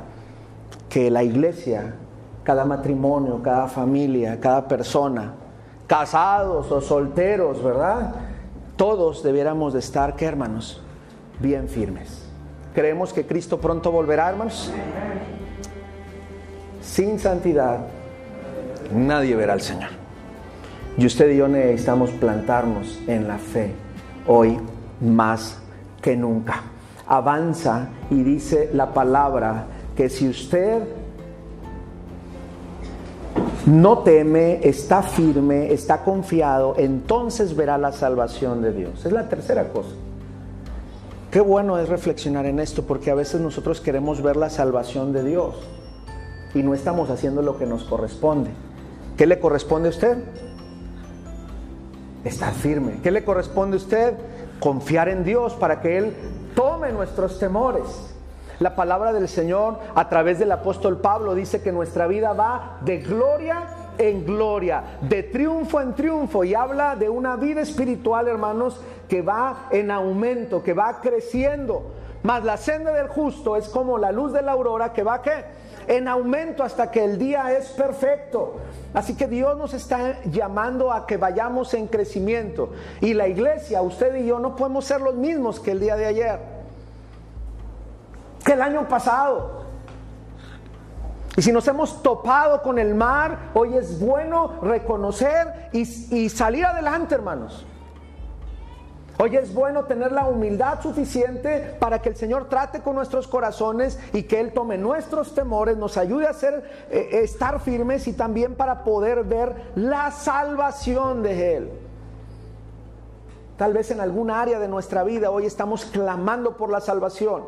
que 0.88 1.10
la 1.10 1.22
iglesia, 1.22 1.94
cada 2.42 2.64
matrimonio, 2.64 3.40
cada 3.42 3.68
familia, 3.68 4.38
cada 4.40 4.66
persona, 4.66 5.34
casados 5.86 6.70
o 6.70 6.80
solteros, 6.80 7.62
¿verdad? 7.62 8.14
Todos 8.76 9.22
debiéramos 9.22 9.72
de 9.72 9.78
estar, 9.78 10.16
¿qué 10.16 10.24
hermanos? 10.24 10.80
Bien 11.40 11.68
firmes. 11.68 12.22
Creemos 12.74 13.12
que 13.12 13.24
Cristo 13.24 13.60
pronto 13.60 13.92
volverá, 13.92 14.28
hermanos. 14.28 14.72
Sin 16.82 17.18
santidad, 17.18 17.86
nadie 18.92 19.36
verá 19.36 19.52
al 19.52 19.60
Señor. 19.60 19.90
Y 20.96 21.06
usted 21.06 21.30
y 21.30 21.36
yo 21.36 21.48
necesitamos 21.48 22.10
plantarnos 22.10 23.00
en 23.06 23.26
la 23.26 23.38
fe 23.38 23.72
hoy 24.26 24.58
más 25.00 25.58
que 26.00 26.16
nunca. 26.16 26.73
Avanza 27.06 27.88
y 28.10 28.22
dice 28.22 28.70
la 28.72 28.92
palabra 28.92 29.66
que 29.96 30.08
si 30.08 30.28
usted 30.28 30.82
no 33.66 33.98
teme, 33.98 34.60
está 34.62 35.02
firme, 35.02 35.72
está 35.72 36.04
confiado, 36.04 36.74
entonces 36.76 37.56
verá 37.56 37.78
la 37.78 37.92
salvación 37.92 38.60
de 38.62 38.72
Dios. 38.72 39.04
Es 39.04 39.12
la 39.12 39.28
tercera 39.28 39.68
cosa. 39.68 39.90
Qué 41.30 41.40
bueno 41.40 41.78
es 41.78 41.88
reflexionar 41.88 42.46
en 42.46 42.60
esto 42.60 42.84
porque 42.84 43.10
a 43.10 43.14
veces 43.14 43.40
nosotros 43.40 43.80
queremos 43.80 44.22
ver 44.22 44.36
la 44.36 44.50
salvación 44.50 45.12
de 45.12 45.24
Dios 45.24 45.56
y 46.54 46.62
no 46.62 46.74
estamos 46.74 47.10
haciendo 47.10 47.42
lo 47.42 47.58
que 47.58 47.66
nos 47.66 47.84
corresponde. 47.84 48.50
¿Qué 49.16 49.26
le 49.26 49.40
corresponde 49.40 49.88
a 49.88 49.90
usted? 49.90 50.18
Estar 52.24 52.52
firme. 52.52 53.00
¿Qué 53.02 53.10
le 53.10 53.24
corresponde 53.24 53.76
a 53.76 53.78
usted? 53.78 54.14
Confiar 54.60 55.08
en 55.08 55.24
Dios 55.24 55.54
para 55.54 55.80
que 55.80 55.98
Él 55.98 56.12
tome 56.54 56.92
nuestros 56.92 57.38
temores. 57.38 58.14
La 58.60 58.76
palabra 58.76 59.12
del 59.12 59.28
Señor 59.28 59.78
a 59.94 60.08
través 60.08 60.38
del 60.38 60.52
apóstol 60.52 61.00
Pablo 61.00 61.34
dice 61.34 61.60
que 61.60 61.72
nuestra 61.72 62.06
vida 62.06 62.32
va 62.32 62.78
de 62.82 62.98
gloria 62.98 63.66
en 63.98 64.24
gloria, 64.24 64.82
de 65.00 65.22
triunfo 65.24 65.80
en 65.80 65.94
triunfo 65.94 66.44
y 66.44 66.54
habla 66.54 66.96
de 66.96 67.08
una 67.08 67.36
vida 67.36 67.60
espiritual, 67.60 68.28
hermanos, 68.28 68.80
que 69.08 69.22
va 69.22 69.68
en 69.70 69.90
aumento, 69.90 70.62
que 70.62 70.72
va 70.72 71.00
creciendo. 71.00 71.92
Mas 72.22 72.44
la 72.44 72.56
senda 72.56 72.92
del 72.92 73.08
justo 73.08 73.56
es 73.56 73.68
como 73.68 73.98
la 73.98 74.10
luz 74.10 74.32
de 74.32 74.42
la 74.42 74.52
aurora 74.52 74.92
que 74.92 75.02
va 75.02 75.20
¿qué? 75.20 75.44
En 75.86 76.08
aumento 76.08 76.62
hasta 76.62 76.90
que 76.90 77.04
el 77.04 77.18
día 77.18 77.52
es 77.52 77.68
perfecto. 77.68 78.56
Así 78.92 79.16
que 79.16 79.26
Dios 79.26 79.56
nos 79.56 79.74
está 79.74 80.22
llamando 80.24 80.92
a 80.92 81.06
que 81.06 81.16
vayamos 81.16 81.74
en 81.74 81.86
crecimiento. 81.88 82.70
Y 83.00 83.14
la 83.14 83.28
iglesia, 83.28 83.82
usted 83.82 84.14
y 84.16 84.26
yo, 84.26 84.38
no 84.38 84.56
podemos 84.56 84.84
ser 84.84 85.00
los 85.00 85.14
mismos 85.14 85.60
que 85.60 85.72
el 85.72 85.80
día 85.80 85.96
de 85.96 86.06
ayer 86.06 86.54
que 88.44 88.52
el 88.52 88.62
año 88.62 88.86
pasado. 88.86 89.64
Y 91.36 91.42
si 91.42 91.50
nos 91.50 91.66
hemos 91.66 92.02
topado 92.02 92.62
con 92.62 92.78
el 92.78 92.94
mar, 92.94 93.50
hoy 93.54 93.76
es 93.76 93.98
bueno 93.98 94.60
reconocer 94.62 95.70
y, 95.72 96.28
salir 96.28 96.64
adelante, 96.64 97.16
hermanos. 97.16 97.66
Hoy 99.16 99.36
es 99.36 99.54
bueno 99.54 99.84
tener 99.84 100.10
la 100.10 100.26
humildad 100.26 100.82
suficiente 100.82 101.76
para 101.78 102.02
que 102.02 102.08
el 102.08 102.16
Señor 102.16 102.48
trate 102.48 102.80
con 102.80 102.96
nuestros 102.96 103.28
corazones 103.28 103.98
y 104.12 104.24
que 104.24 104.40
Él 104.40 104.52
tome 104.52 104.76
nuestros 104.76 105.34
temores, 105.34 105.76
nos 105.76 105.96
ayude 105.96 106.26
a 106.26 106.30
hacer, 106.30 106.68
eh, 106.90 107.20
estar 107.22 107.60
firmes 107.60 108.08
y 108.08 108.12
también 108.12 108.56
para 108.56 108.82
poder 108.82 109.22
ver 109.22 109.54
la 109.76 110.10
salvación 110.10 111.22
de 111.22 111.56
Él. 111.56 111.70
Tal 113.56 113.72
vez 113.72 113.92
en 113.92 114.00
algún 114.00 114.32
área 114.32 114.58
de 114.58 114.66
nuestra 114.66 115.04
vida 115.04 115.30
hoy 115.30 115.46
estamos 115.46 115.84
clamando 115.84 116.56
por 116.56 116.70
la 116.70 116.80
salvación. 116.80 117.44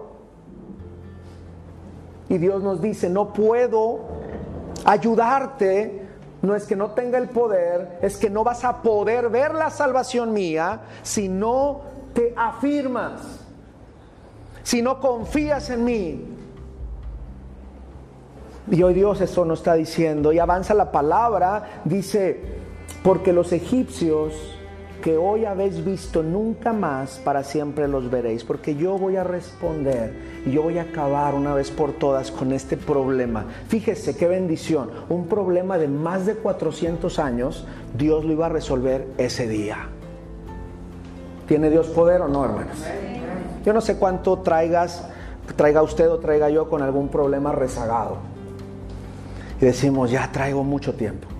Y 2.29 2.39
Dios 2.39 2.63
nos 2.63 2.81
dice, 2.81 3.11
no 3.11 3.33
puedo 3.33 4.01
ayudarte, 4.85 6.06
no 6.43 6.55
es 6.55 6.65
que 6.65 6.77
no 6.77 6.91
tenga 6.91 7.19
el 7.19 7.29
poder, 7.29 7.99
es 8.03 8.17
que 8.17 8.31
no 8.31 8.45
vas 8.45 8.65
a 8.65 8.83
poder 8.83 9.31
ver 9.31 9.55
la 9.55 9.71
salvación 9.71 10.33
mía 10.33 10.81
si 11.03 11.29
no 11.29 11.83
te 12.13 12.35
afirmas, 12.37 13.41
si 14.63 14.83
no 14.83 15.01
confías 15.01 15.71
en 15.71 15.85
mí. 15.85 16.25
Y 18.71 18.83
hoy 18.83 18.95
Dios 18.95 19.21
eso 19.21 19.45
nos 19.45 19.61
está 19.61 19.75
diciendo 19.75 20.33
y 20.33 20.39
avanza 20.39 20.75
la 20.75 20.91
palabra, 20.91 21.83
dice, 21.85 22.41
porque 23.03 23.33
los 23.33 23.53
egipcios 23.53 24.56
que 25.07 25.17
hoy 25.17 25.45
habéis 25.45 25.85
visto 25.85 26.21
nunca 26.25 26.73
más 26.73 27.21
para 27.25 27.45
siempre 27.45 27.87
los 27.87 28.11
veréis, 28.11 28.43
porque 28.43 28.75
yo 28.75 28.99
voy 28.99 29.15
a 29.15 29.23
responder 29.23 30.13
y 30.45 30.51
yo 30.51 30.65
voy 30.65 30.79
a 30.79 30.83
acabar 30.83 31.37
una 31.37 31.55
vez 31.55 31.71
por 31.71 31.93
todas 31.93 32.33
con 32.33 32.51
este 32.51 32.77
problema. 32.77 33.45
Fíjese 33.69 34.17
qué 34.17 34.27
bendición, 34.27 34.91
un 35.09 35.29
problema 35.29 35.79
de 35.79 35.87
más 35.87 36.27
de 36.27 36.35
400 36.35 37.21
años, 37.21 37.65
Dios 37.97 38.25
lo 38.25 38.33
iba 38.33 38.47
a 38.47 38.49
resolver 38.49 39.07
ese 39.17 39.47
día. 39.47 39.87
¿Tiene 41.47 41.71
Dios 41.71 41.87
poder 41.87 42.23
o 42.23 42.27
no, 42.27 42.45
hermanos? 42.45 42.85
Yo 43.65 43.73
no 43.73 43.81
sé 43.81 43.99
cuánto 43.99 44.41
traigas, 44.41 45.09
traiga 45.55 45.85
usted 45.85 46.11
o 46.11 46.19
traiga 46.19 46.51
yo 46.51 46.69
con 46.69 46.83
algún 46.83 47.11
problema 47.11 47.53
rezagado. 47.53 48.17
Y 49.61 49.67
decimos, 49.67 50.11
ya 50.11 50.33
traigo 50.33 50.65
mucho 50.65 50.95
tiempo. 50.95 51.36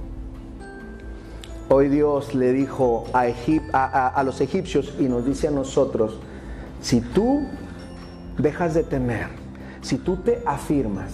Hoy 1.69 1.89
Dios 1.89 2.33
le 2.35 2.53
dijo 2.53 3.07
a, 3.13 4.23
los 4.25 4.41
egipcios 4.41 4.95
y 5.01 5.05
nos 5.05 5.25
dice 5.25 5.49
a 5.49 5.51
nosotros, 5.51 6.21
si 6.81 7.01
tú 7.01 7.45
dejas 8.39 8.75
de 8.75 8.85
temer, 8.85 9.27
si 9.81 9.99
tú 9.99 10.19
te 10.19 10.43
afirmas, 10.47 11.13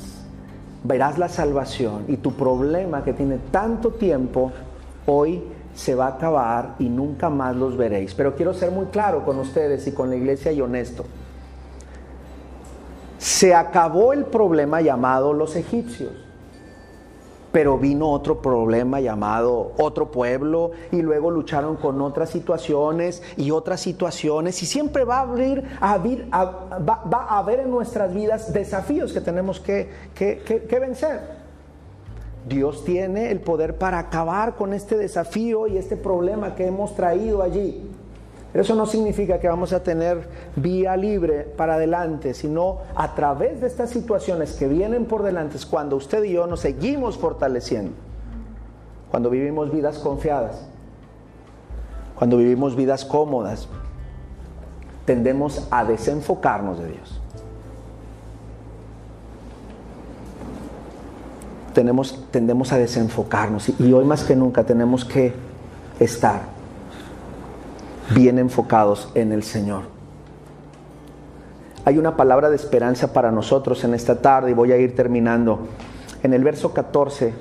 verás 0.84 1.16
la 1.16 1.30
salvación 1.30 2.04
y 2.06 2.18
tu 2.18 2.34
problema 2.34 3.02
que 3.02 3.14
tiene 3.14 3.38
tanto 3.50 3.92
tiempo, 3.92 4.52
hoy 5.06 5.42
se 5.74 5.94
va 5.94 6.06
a 6.06 6.16
acabar 6.16 6.74
y 6.78 6.90
nunca 6.90 7.30
más 7.30 7.56
los 7.56 7.78
veréis. 7.78 8.12
Pero 8.12 8.36
quiero 8.36 8.52
ser 8.52 8.72
muy 8.72 8.86
claro 8.86 9.24
con 9.24 9.38
ustedes 9.38 9.86
y 9.86 9.92
con 9.92 10.10
la 10.10 10.16
iglesia 10.16 10.52
y 10.52 10.60
honesto. 10.60 11.06
Se 13.16 13.54
acabó 13.54 14.12
el 14.12 14.26
problema 14.26 14.82
llamado 14.82 15.32
los 15.32 15.56
egipcios 15.56 16.12
pero 17.52 17.78
vino 17.78 18.10
otro 18.10 18.40
problema 18.40 19.00
llamado 19.00 19.72
otro 19.78 20.10
pueblo 20.10 20.72
y 20.90 21.02
luego 21.02 21.30
lucharon 21.30 21.76
con 21.76 22.00
otras 22.00 22.30
situaciones 22.30 23.22
y 23.36 23.50
otras 23.50 23.80
situaciones 23.80 24.62
y 24.62 24.66
siempre 24.66 25.04
va 25.04 25.18
a, 25.18 25.20
abrir, 25.20 25.64
va, 26.32 27.26
a 27.28 27.38
haber 27.38 27.60
en 27.60 27.70
nuestras 27.70 28.12
vidas 28.12 28.52
desafíos 28.52 29.12
que 29.12 29.20
tenemos 29.20 29.60
que, 29.60 29.90
que 30.14 30.78
vencer. 30.80 31.42
Dios 32.48 32.84
tiene 32.84 33.30
el 33.30 33.40
poder 33.40 33.76
para 33.76 33.98
acabar 33.98 34.56
con 34.56 34.72
este 34.72 34.96
desafío 34.96 35.68
y 35.68 35.76
este 35.76 35.96
problema 35.96 36.54
que 36.54 36.66
hemos 36.66 36.96
traído 36.96 37.42
allí. 37.42 37.91
Eso 38.54 38.74
no 38.74 38.84
significa 38.84 39.40
que 39.40 39.48
vamos 39.48 39.72
a 39.72 39.82
tener 39.82 40.28
vía 40.56 40.94
libre 40.96 41.44
para 41.56 41.74
adelante, 41.74 42.34
sino 42.34 42.78
a 42.94 43.14
través 43.14 43.62
de 43.62 43.66
estas 43.66 43.90
situaciones 43.90 44.52
que 44.52 44.68
vienen 44.68 45.06
por 45.06 45.22
delante 45.22 45.56
es 45.56 45.64
cuando 45.64 45.96
usted 45.96 46.22
y 46.24 46.32
yo 46.32 46.46
nos 46.46 46.60
seguimos 46.60 47.16
fortaleciendo. 47.16 47.92
Cuando 49.10 49.30
vivimos 49.30 49.72
vidas 49.72 49.98
confiadas, 49.98 50.66
cuando 52.14 52.36
vivimos 52.36 52.76
vidas 52.76 53.06
cómodas, 53.06 53.68
tendemos 55.06 55.66
a 55.70 55.84
desenfocarnos 55.84 56.78
de 56.78 56.88
Dios. 56.88 57.20
Tenemos, 61.72 62.22
tendemos 62.30 62.70
a 62.72 62.76
desenfocarnos 62.76 63.70
y 63.80 63.92
hoy 63.94 64.04
más 64.04 64.24
que 64.24 64.36
nunca 64.36 64.64
tenemos 64.64 65.06
que 65.06 65.32
estar 65.98 66.61
bien 68.10 68.38
enfocados 68.38 69.10
en 69.14 69.32
el 69.32 69.42
Señor. 69.42 69.82
Hay 71.84 71.98
una 71.98 72.16
palabra 72.16 72.48
de 72.48 72.56
esperanza 72.56 73.12
para 73.12 73.32
nosotros 73.32 73.82
en 73.84 73.94
esta 73.94 74.20
tarde 74.20 74.52
y 74.52 74.54
voy 74.54 74.72
a 74.72 74.76
ir 74.76 74.94
terminando. 74.94 75.66
en 76.22 76.32
el 76.32 76.44
verso 76.44 76.72
14, 76.72 77.32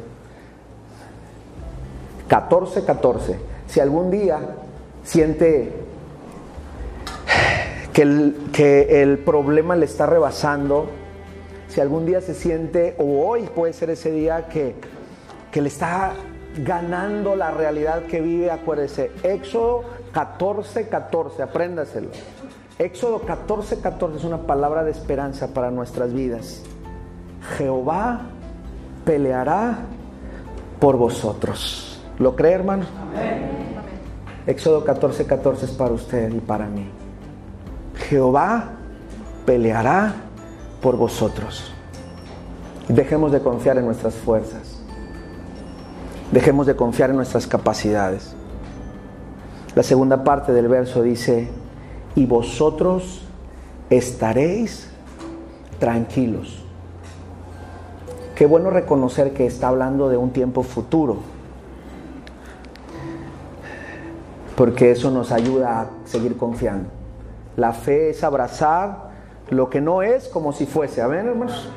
14, 2.27 2.83
14, 2.83 3.35
si 3.67 3.79
algún 3.79 4.09
día 4.09 4.39
siente 5.03 5.71
que 7.93 8.01
el, 8.01 8.35
que 8.51 9.03
el 9.03 9.19
problema 9.19 9.75
le 9.75 9.85
está 9.85 10.07
rebasando, 10.07 10.87
si 11.67 11.79
algún 11.79 12.07
día 12.07 12.21
se 12.21 12.33
siente, 12.33 12.95
o 12.97 13.27
hoy 13.27 13.43
puede 13.53 13.73
ser 13.73 13.91
ese 13.91 14.11
día 14.11 14.47
que, 14.47 14.73
que 15.51 15.61
le 15.61 15.67
está 15.67 16.13
ganando 16.57 17.35
la 17.35 17.51
realidad 17.51 18.03
que 18.07 18.19
vive, 18.19 18.49
acuérdese, 18.49 19.11
Éxodo 19.21 19.83
14, 20.13 20.87
14, 20.89 21.43
apréndaselo. 21.43 22.09
Éxodo 22.77 23.19
14, 23.19 23.79
14 23.79 24.17
es 24.17 24.23
una 24.23 24.39
palabra 24.39 24.83
de 24.83 24.91
esperanza 24.91 25.53
para 25.53 25.71
nuestras 25.71 26.13
vidas. 26.13 26.63
Jehová 27.57 28.21
peleará 29.05 29.79
por 30.79 30.97
vosotros. 30.97 32.01
¿Lo 32.17 32.35
cree, 32.35 32.53
hermano? 32.53 32.85
Éxodo 34.47 34.83
14, 34.83 35.25
14 35.25 35.65
es 35.65 35.71
para 35.71 35.93
usted 35.93 36.33
y 36.33 36.39
para 36.39 36.65
mí. 36.65 36.89
Jehová 38.09 38.71
peleará 39.45 40.15
por 40.81 40.97
vosotros. 40.97 41.71
Dejemos 42.87 43.31
de 43.31 43.39
confiar 43.39 43.77
en 43.77 43.85
nuestras 43.85 44.15
fuerzas. 44.15 44.81
Dejemos 46.31 46.65
de 46.65 46.75
confiar 46.75 47.11
en 47.11 47.17
nuestras 47.17 47.45
capacidades. 47.45 48.35
La 49.75 49.83
segunda 49.83 50.23
parte 50.25 50.51
del 50.51 50.67
verso 50.67 51.01
dice, 51.01 51.47
y 52.15 52.25
vosotros 52.25 53.21
estaréis 53.89 54.89
tranquilos. 55.79 56.63
Qué 58.35 58.45
bueno 58.45 58.69
reconocer 58.69 59.33
que 59.33 59.45
está 59.45 59.69
hablando 59.69 60.09
de 60.09 60.17
un 60.17 60.31
tiempo 60.31 60.63
futuro, 60.63 61.19
porque 64.57 64.91
eso 64.91 65.09
nos 65.09 65.31
ayuda 65.31 65.81
a 65.81 65.89
seguir 66.03 66.35
confiando. 66.35 66.89
La 67.55 67.71
fe 67.71 68.09
es 68.09 68.23
abrazar 68.23 69.11
lo 69.49 69.69
que 69.69 69.79
no 69.79 70.01
es 70.01 70.27
como 70.27 70.51
si 70.51 70.65
fuese. 70.65 71.01
Amén, 71.01 71.27
hermanos. 71.27 71.69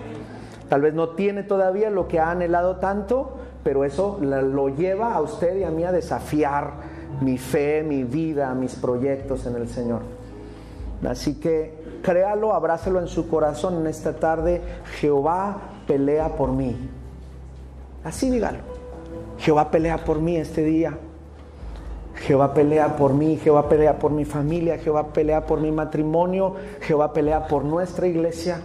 Tal 0.69 0.81
vez 0.81 0.95
no 0.95 1.11
tiene 1.11 1.45
todavía 1.45 1.91
lo 1.91 2.09
que 2.09 2.19
ha 2.19 2.31
anhelado 2.31 2.77
tanto, 2.77 3.37
pero 3.63 3.85
eso 3.85 4.19
lo 4.21 4.69
lleva 4.69 5.15
a 5.15 5.21
usted 5.21 5.57
y 5.59 5.65
a 5.65 5.71
mí 5.71 5.85
a 5.85 5.93
desafiar 5.93 6.94
mi 7.21 7.39
fe, 7.39 7.83
mi 7.83 8.05
vida, 8.05 8.55
mis 8.55 8.75
proyectos 8.75 9.47
en 9.47 9.57
el 9.57 9.69
Señor. 9.69 10.03
Así 11.09 11.35
que 11.35 11.75
créalo, 12.03 12.55
abrácelo 12.55 13.01
en 13.01 13.09
su 13.09 13.29
corazón 13.29 13.79
en 13.79 13.87
esta 13.87 14.15
tarde. 14.17 14.61
Jehová 15.01 15.59
pelea 15.87 16.37
por 16.37 16.53
mí. 16.53 16.77
Así 18.05 18.31
dígalo. 18.31 18.59
Jehová 19.39 19.71
pelea 19.71 19.99
por 20.05 20.21
mí 20.21 20.37
este 20.37 20.63
día. 20.63 20.99
Jehová 22.15 22.55
pelea 22.55 22.97
por 22.97 23.13
mí, 23.13 23.37
Jehová 23.37 23.69
pelea 23.69 23.99
por 23.99 24.13
mi 24.13 24.25
familia, 24.25 24.79
Jehová 24.79 25.13
pelea 25.13 25.47
por 25.47 25.61
mi 25.61 25.73
matrimonio, 25.73 26.55
Jehová 26.81 27.13
pelea 27.13 27.49
por 27.49 27.65
nuestra 27.65 28.07
iglesia, 28.07 28.61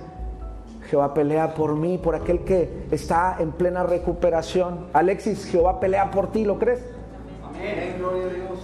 Jehová 0.88 1.16
pelea 1.16 1.56
por 1.56 1.76
mí, 1.76 1.98
por 1.98 2.16
aquel 2.16 2.44
que 2.44 2.86
está 2.92 3.38
en 3.40 3.52
plena 3.52 3.84
recuperación. 3.84 4.88
Alexis, 4.94 5.46
Jehová 5.46 5.80
pelea 5.80 6.12
por 6.12 6.32
ti, 6.32 6.46
¿lo 6.46 6.60
crees? 6.60 6.80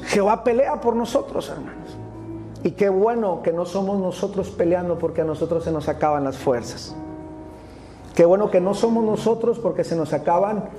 Jehová 0.06 0.44
pelea 0.44 0.80
por 0.80 0.96
nosotros, 0.96 1.50
hermanos. 1.50 1.98
Y 2.64 2.72
qué 2.72 2.90
bueno 2.90 3.42
que 3.44 3.52
no 3.52 3.66
somos 3.66 4.00
nosotros 4.00 4.50
peleando 4.50 4.98
porque 4.98 5.22
a 5.22 5.26
nosotros 5.26 5.64
se 5.64 5.72
nos 5.72 5.88
acaban 5.88 6.24
las 6.24 6.38
fuerzas. 6.38 6.96
Qué 8.16 8.26
bueno 8.26 8.50
que 8.50 8.62
no 8.62 8.74
somos 8.74 9.04
nosotros 9.04 9.60
porque 9.60 9.84
se 9.84 9.96
nos 9.96 10.14
acaban 10.14 10.70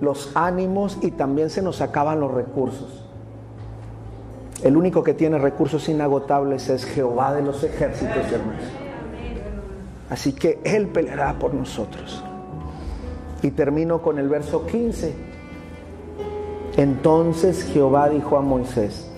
los 0.00 0.32
ánimos 0.34 0.98
y 1.02 1.10
también 1.12 1.50
se 1.50 1.62
nos 1.62 1.80
acaban 1.80 2.20
los 2.20 2.32
recursos. 2.32 3.04
El 4.62 4.76
único 4.76 5.04
que 5.04 5.14
tiene 5.14 5.38
recursos 5.38 5.88
inagotables 5.88 6.68
es 6.70 6.84
Jehová 6.84 7.34
de 7.34 7.42
los 7.42 7.62
ejércitos, 7.62 8.32
hermanos. 8.32 8.64
Así 10.08 10.32
que 10.32 10.60
Él 10.64 10.88
peleará 10.88 11.38
por 11.38 11.52
nosotros. 11.52 12.24
Y 13.42 13.50
termino 13.50 14.00
con 14.00 14.18
el 14.18 14.28
verso 14.28 14.66
15. 14.66 15.35
Entonces 16.76 17.64
Jehová 17.64 18.08
dijo 18.08 18.36
a 18.36 18.42
Moisés, 18.42 19.10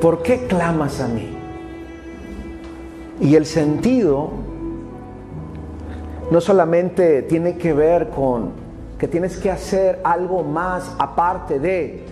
¿por 0.00 0.22
qué 0.22 0.46
clamas 0.46 1.00
a 1.00 1.08
mí? 1.08 1.36
Y 3.20 3.36
el 3.36 3.46
sentido 3.46 4.30
no 6.30 6.40
solamente 6.40 7.22
tiene 7.22 7.56
que 7.56 7.72
ver 7.72 8.10
con 8.10 8.64
que 8.98 9.06
tienes 9.06 9.36
que 9.36 9.50
hacer 9.50 10.00
algo 10.02 10.42
más 10.42 10.94
aparte 10.98 11.58
de 11.58 12.04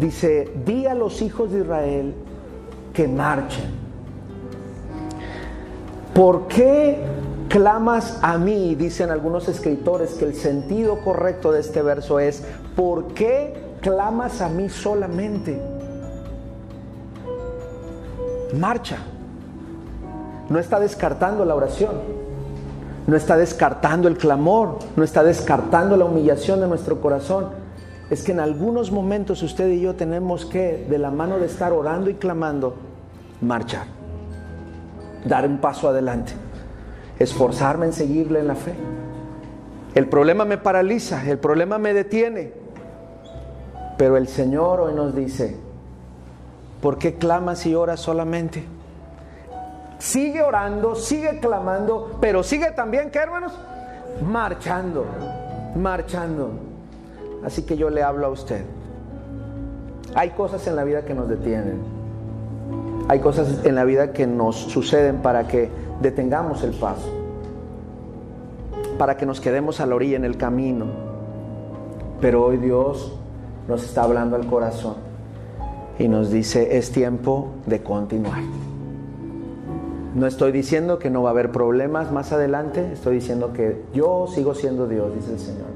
dice, 0.00 0.50
di 0.64 0.86
a 0.86 0.94
los 0.94 1.22
hijos 1.22 1.52
de 1.52 1.60
Israel 1.60 2.14
que 2.92 3.08
marchen. 3.08 3.86
¿Por 6.14 6.46
qué 6.48 6.98
clamas 7.48 8.18
a 8.22 8.38
mí? 8.38 8.74
Dicen 8.74 9.10
algunos 9.10 9.48
escritores 9.48 10.14
que 10.14 10.24
el 10.24 10.34
sentido 10.34 11.00
correcto 11.00 11.52
de 11.52 11.60
este 11.60 11.82
verso 11.82 12.20
es, 12.20 12.42
¿por 12.74 13.08
qué 13.08 13.54
clamas 13.80 14.40
a 14.40 14.48
mí 14.48 14.68
solamente? 14.68 15.60
Marcha. 18.54 18.98
No 20.48 20.58
está 20.58 20.78
descartando 20.78 21.44
la 21.44 21.54
oración. 21.54 21.92
No 23.06 23.16
está 23.16 23.36
descartando 23.36 24.08
el 24.08 24.16
clamor. 24.16 24.78
No 24.94 25.02
está 25.02 25.22
descartando 25.24 25.96
la 25.96 26.04
humillación 26.04 26.60
de 26.60 26.68
nuestro 26.68 27.00
corazón 27.00 27.66
es 28.10 28.22
que 28.22 28.32
en 28.32 28.40
algunos 28.40 28.92
momentos 28.92 29.42
usted 29.42 29.68
y 29.70 29.80
yo 29.80 29.94
tenemos 29.94 30.46
que, 30.46 30.86
de 30.88 30.98
la 30.98 31.10
mano 31.10 31.38
de 31.38 31.46
estar 31.46 31.72
orando 31.72 32.08
y 32.08 32.14
clamando, 32.14 32.76
marchar, 33.40 33.86
dar 35.24 35.46
un 35.46 35.58
paso 35.58 35.88
adelante, 35.88 36.32
esforzarme 37.18 37.86
en 37.86 37.92
seguirle 37.92 38.40
en 38.40 38.48
la 38.48 38.54
fe. 38.54 38.74
El 39.94 40.08
problema 40.08 40.44
me 40.44 40.58
paraliza, 40.58 41.24
el 41.28 41.38
problema 41.38 41.78
me 41.78 41.94
detiene, 41.94 42.52
pero 43.96 44.16
el 44.16 44.28
Señor 44.28 44.80
hoy 44.80 44.94
nos 44.94 45.14
dice, 45.14 45.56
¿por 46.82 46.98
qué 46.98 47.14
clamas 47.14 47.64
y 47.64 47.74
oras 47.74 48.00
solamente? 48.00 48.64
Sigue 49.98 50.42
orando, 50.42 50.94
sigue 50.94 51.40
clamando, 51.40 52.18
pero 52.20 52.42
sigue 52.42 52.72
también, 52.72 53.10
¿qué 53.10 53.18
hermanos? 53.18 53.52
Marchando, 54.22 55.06
marchando. 55.74 56.50
Así 57.42 57.62
que 57.62 57.78
yo 57.78 57.88
le 57.88 58.02
hablo 58.02 58.26
a 58.26 58.30
usted. 58.30 58.64
Hay 60.14 60.30
cosas 60.30 60.66
en 60.66 60.76
la 60.76 60.84
vida 60.84 61.04
que 61.04 61.14
nos 61.14 61.28
detienen. 61.28 61.80
Hay 63.08 63.20
cosas 63.20 63.64
en 63.64 63.74
la 63.74 63.84
vida 63.84 64.12
que 64.12 64.26
nos 64.26 64.56
suceden 64.56 65.18
para 65.18 65.46
que 65.46 65.70
detengamos 66.00 66.62
el 66.62 66.72
paso. 66.72 67.08
Para 68.98 69.16
que 69.16 69.26
nos 69.26 69.40
quedemos 69.40 69.80
a 69.80 69.86
la 69.86 69.94
orilla 69.94 70.16
en 70.16 70.24
el 70.24 70.36
camino. 70.36 70.86
Pero 72.20 72.44
hoy 72.44 72.56
Dios 72.56 73.12
nos 73.68 73.84
está 73.84 74.04
hablando 74.04 74.36
al 74.36 74.46
corazón 74.46 74.94
y 75.98 76.08
nos 76.08 76.30
dice, 76.30 76.78
es 76.78 76.92
tiempo 76.92 77.48
de 77.66 77.82
continuar. 77.82 78.40
No 80.14 80.26
estoy 80.26 80.50
diciendo 80.50 80.98
que 80.98 81.10
no 81.10 81.22
va 81.22 81.30
a 81.30 81.32
haber 81.32 81.52
problemas 81.52 82.10
más 82.10 82.32
adelante, 82.32 82.92
estoy 82.92 83.16
diciendo 83.16 83.52
que 83.52 83.82
yo 83.92 84.26
sigo 84.28 84.54
siendo 84.54 84.88
Dios, 84.88 85.14
dice 85.14 85.32
el 85.32 85.38
Señor. 85.38 85.66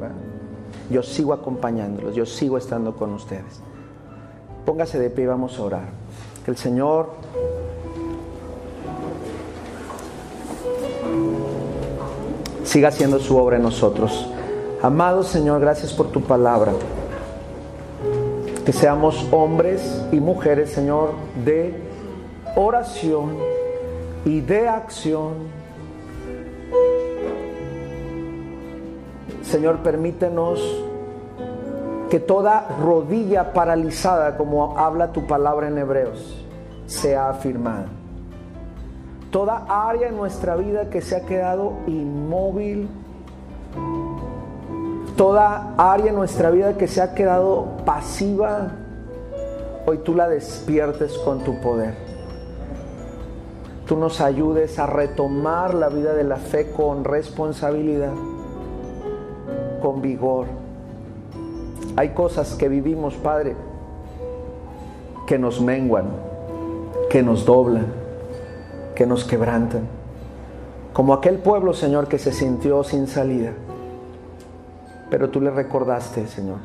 Yo 0.91 1.03
sigo 1.05 1.33
acompañándolos, 1.33 2.15
yo 2.17 2.27
sigo 2.27 2.59
estando 2.59 2.97
con 2.97 3.13
ustedes. 3.13 3.61
Póngase 4.65 4.99
de 4.99 5.09
pie 5.09 5.25
y 5.25 5.27
vamos 5.29 5.59
a 5.59 5.63
orar. 5.63 5.89
Que 6.45 6.51
el 6.51 6.57
Señor 6.57 7.11
siga 12.71 12.89
haciendo 12.89 13.19
su 13.19 13.37
obra 13.37 13.57
en 13.57 13.63
nosotros. 13.63 14.31
Amado 14.81 15.25
Señor, 15.25 15.61
gracias 15.61 15.93
por 15.93 16.13
tu 16.13 16.21
palabra. 16.21 16.73
Que 18.65 18.73
seamos 18.73 19.27
hombres 19.33 20.01
y 20.13 20.21
mujeres, 20.21 20.71
Señor, 20.71 21.15
de 21.45 21.75
oración 22.55 23.37
y 24.25 24.41
de 24.41 24.69
acción 24.69 25.61
Señor, 29.51 29.79
permítenos 29.79 30.61
que 32.09 32.21
toda 32.21 32.69
rodilla 32.81 33.53
paralizada, 33.53 34.37
como 34.37 34.79
habla 34.79 35.11
tu 35.11 35.27
palabra 35.27 35.67
en 35.67 35.77
Hebreos, 35.77 36.47
sea 36.87 37.31
afirmada. 37.31 38.00
Toda 39.31 39.65
área 39.69 40.09
en 40.09 40.17
nuestra 40.17 40.57
vida 40.57 40.91
que 40.91 41.01
se 41.01 41.17
ha 41.17 41.25
quedado 41.25 41.75
inmóvil, 41.87 42.89
toda 45.17 45.75
área 45.77 46.07
en 46.09 46.17
nuestra 46.17 46.51
vida 46.51 46.77
que 46.77 46.89
se 46.89 47.01
ha 47.01 47.15
quedado 47.15 47.67
pasiva, 47.85 48.73
hoy 49.87 49.99
tú 49.99 50.15
la 50.15 50.29
despiertes 50.29 51.17
con 51.19 51.41
tu 51.45 51.61
poder. 51.61 51.95
tú 53.87 53.97
nos 53.97 54.21
ayudes 54.21 54.79
a 54.79 54.87
retomar 54.87 55.75
la 55.75 55.89
vida 55.89 56.15
de 56.15 56.23
la 56.23 56.37
fe 56.37 56.71
con 56.71 57.03
responsabilidad, 57.03 58.13
con 59.83 60.01
vigor. 60.01 60.47
Hay 61.97 62.11
cosas 62.11 62.55
que 62.55 62.69
vivimos, 62.69 63.15
Padre, 63.17 63.57
que 65.27 65.39
nos 65.41 65.61
menguan, 65.61 66.05
que 67.11 67.23
nos 67.25 67.45
doblan, 67.45 68.00
que 69.01 69.07
nos 69.07 69.25
quebrantan. 69.25 69.89
Como 70.93 71.15
aquel 71.15 71.39
pueblo, 71.39 71.73
Señor, 71.73 72.07
que 72.07 72.19
se 72.19 72.33
sintió 72.33 72.85
sin 72.85 73.07
salida. 73.07 73.53
Pero 75.09 75.31
tú 75.31 75.41
le 75.41 75.51
recordaste, 75.51 76.27
Señor, 76.27 76.59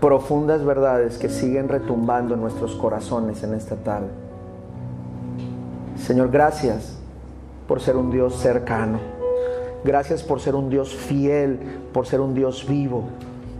profundas 0.00 0.64
verdades 0.64 1.18
que 1.18 1.28
siguen 1.28 1.68
retumbando 1.68 2.34
en 2.34 2.40
nuestros 2.40 2.76
corazones 2.76 3.42
en 3.42 3.54
esta 3.54 3.74
tarde. 3.74 4.06
Señor, 5.96 6.30
gracias 6.30 6.98
por 7.66 7.80
ser 7.80 7.96
un 7.96 8.12
Dios 8.12 8.36
cercano. 8.36 9.00
Gracias 9.82 10.22
por 10.22 10.38
ser 10.38 10.54
un 10.54 10.70
Dios 10.70 10.94
fiel, 10.94 11.58
por 11.92 12.06
ser 12.06 12.20
un 12.20 12.34
Dios 12.34 12.64
vivo, 12.68 13.02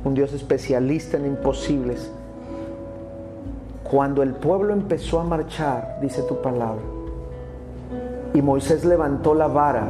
un 0.04 0.14
Dios 0.14 0.32
especialista 0.32 1.16
en 1.16 1.26
imposibles. 1.26 2.08
Cuando 3.82 4.22
el 4.22 4.32
pueblo 4.32 4.72
empezó 4.72 5.18
a 5.18 5.24
marchar, 5.24 5.98
dice 6.00 6.22
tu 6.22 6.40
palabra, 6.40 6.80
y 8.34 8.42
Moisés 8.42 8.84
levantó 8.84 9.32
la 9.32 9.46
vara, 9.46 9.86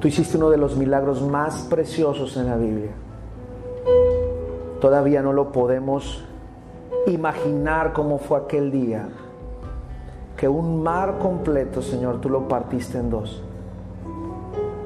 tú 0.00 0.08
hiciste 0.08 0.38
uno 0.38 0.48
de 0.48 0.56
los 0.56 0.76
milagros 0.76 1.20
más 1.22 1.66
preciosos 1.68 2.38
en 2.38 2.46
la 2.46 2.56
Biblia. 2.56 2.90
Todavía 4.80 5.20
no 5.20 5.34
lo 5.34 5.52
podemos 5.52 6.24
imaginar 7.06 7.92
cómo 7.92 8.18
fue 8.18 8.38
aquel 8.38 8.70
día, 8.70 9.08
que 10.38 10.48
un 10.48 10.82
mar 10.82 11.18
completo, 11.18 11.82
Señor, 11.82 12.22
tú 12.22 12.30
lo 12.30 12.48
partiste 12.48 12.96
en 12.96 13.10
dos, 13.10 13.42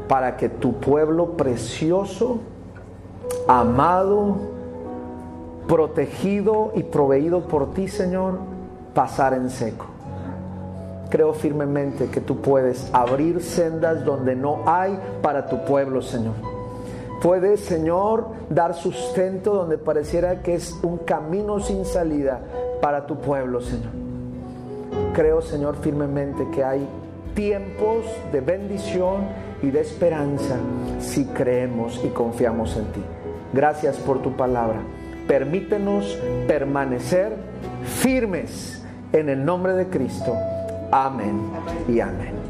para 0.09 0.37
que 0.37 0.49
tu 0.49 0.75
pueblo 0.75 1.37
precioso, 1.37 2.41
amado, 3.47 4.35
protegido 5.69 6.73
y 6.75 6.83
proveído 6.83 7.47
por 7.47 7.73
ti, 7.73 7.87
Señor, 7.87 8.39
pasara 8.95 9.37
en 9.37 9.49
seco. 9.49 9.92
Creo 11.13 11.35
firmemente 11.35 12.07
que 12.07 12.23
tú 12.23 12.41
puedes 12.41 12.89
abrir 12.95 13.43
sendas 13.43 14.03
donde 14.03 14.35
no 14.35 14.63
hay 14.65 14.99
para 15.21 15.45
tu 15.45 15.63
pueblo, 15.67 16.01
Señor. 16.01 16.33
Puedes, 17.21 17.61
Señor, 17.61 18.29
dar 18.49 18.73
sustento 18.73 19.53
donde 19.53 19.77
pareciera 19.77 20.41
que 20.41 20.55
es 20.55 20.75
un 20.83 20.97
camino 20.97 21.61
sin 21.61 21.85
salida 21.85 22.41
para 22.81 23.05
tu 23.05 23.19
pueblo, 23.19 23.61
Señor. 23.61 23.91
Creo, 25.13 25.43
Señor, 25.43 25.77
firmemente 25.83 26.49
que 26.51 26.65
hay 26.65 26.89
tiempos 27.35 28.07
de 28.33 28.41
bendición 28.41 29.27
y 29.63 29.71
de 29.71 29.83
esperanza 29.83 30.57
si 30.99 31.27
creemos 31.27 32.01
y 32.03 32.09
confiamos 32.09 32.75
en 32.79 32.87
ti. 32.87 33.03
Gracias 33.53 33.99
por 33.99 34.23
tu 34.23 34.35
palabra. 34.35 34.81
Permítenos 35.29 36.19
permanecer 36.49 37.37
firmes 37.85 38.83
en 39.13 39.29
el 39.29 39.45
nombre 39.45 39.75
de 39.75 39.89
Cristo. 39.89 40.35
Amén 40.93 41.41
y 41.89 42.01
amén. 42.01 42.42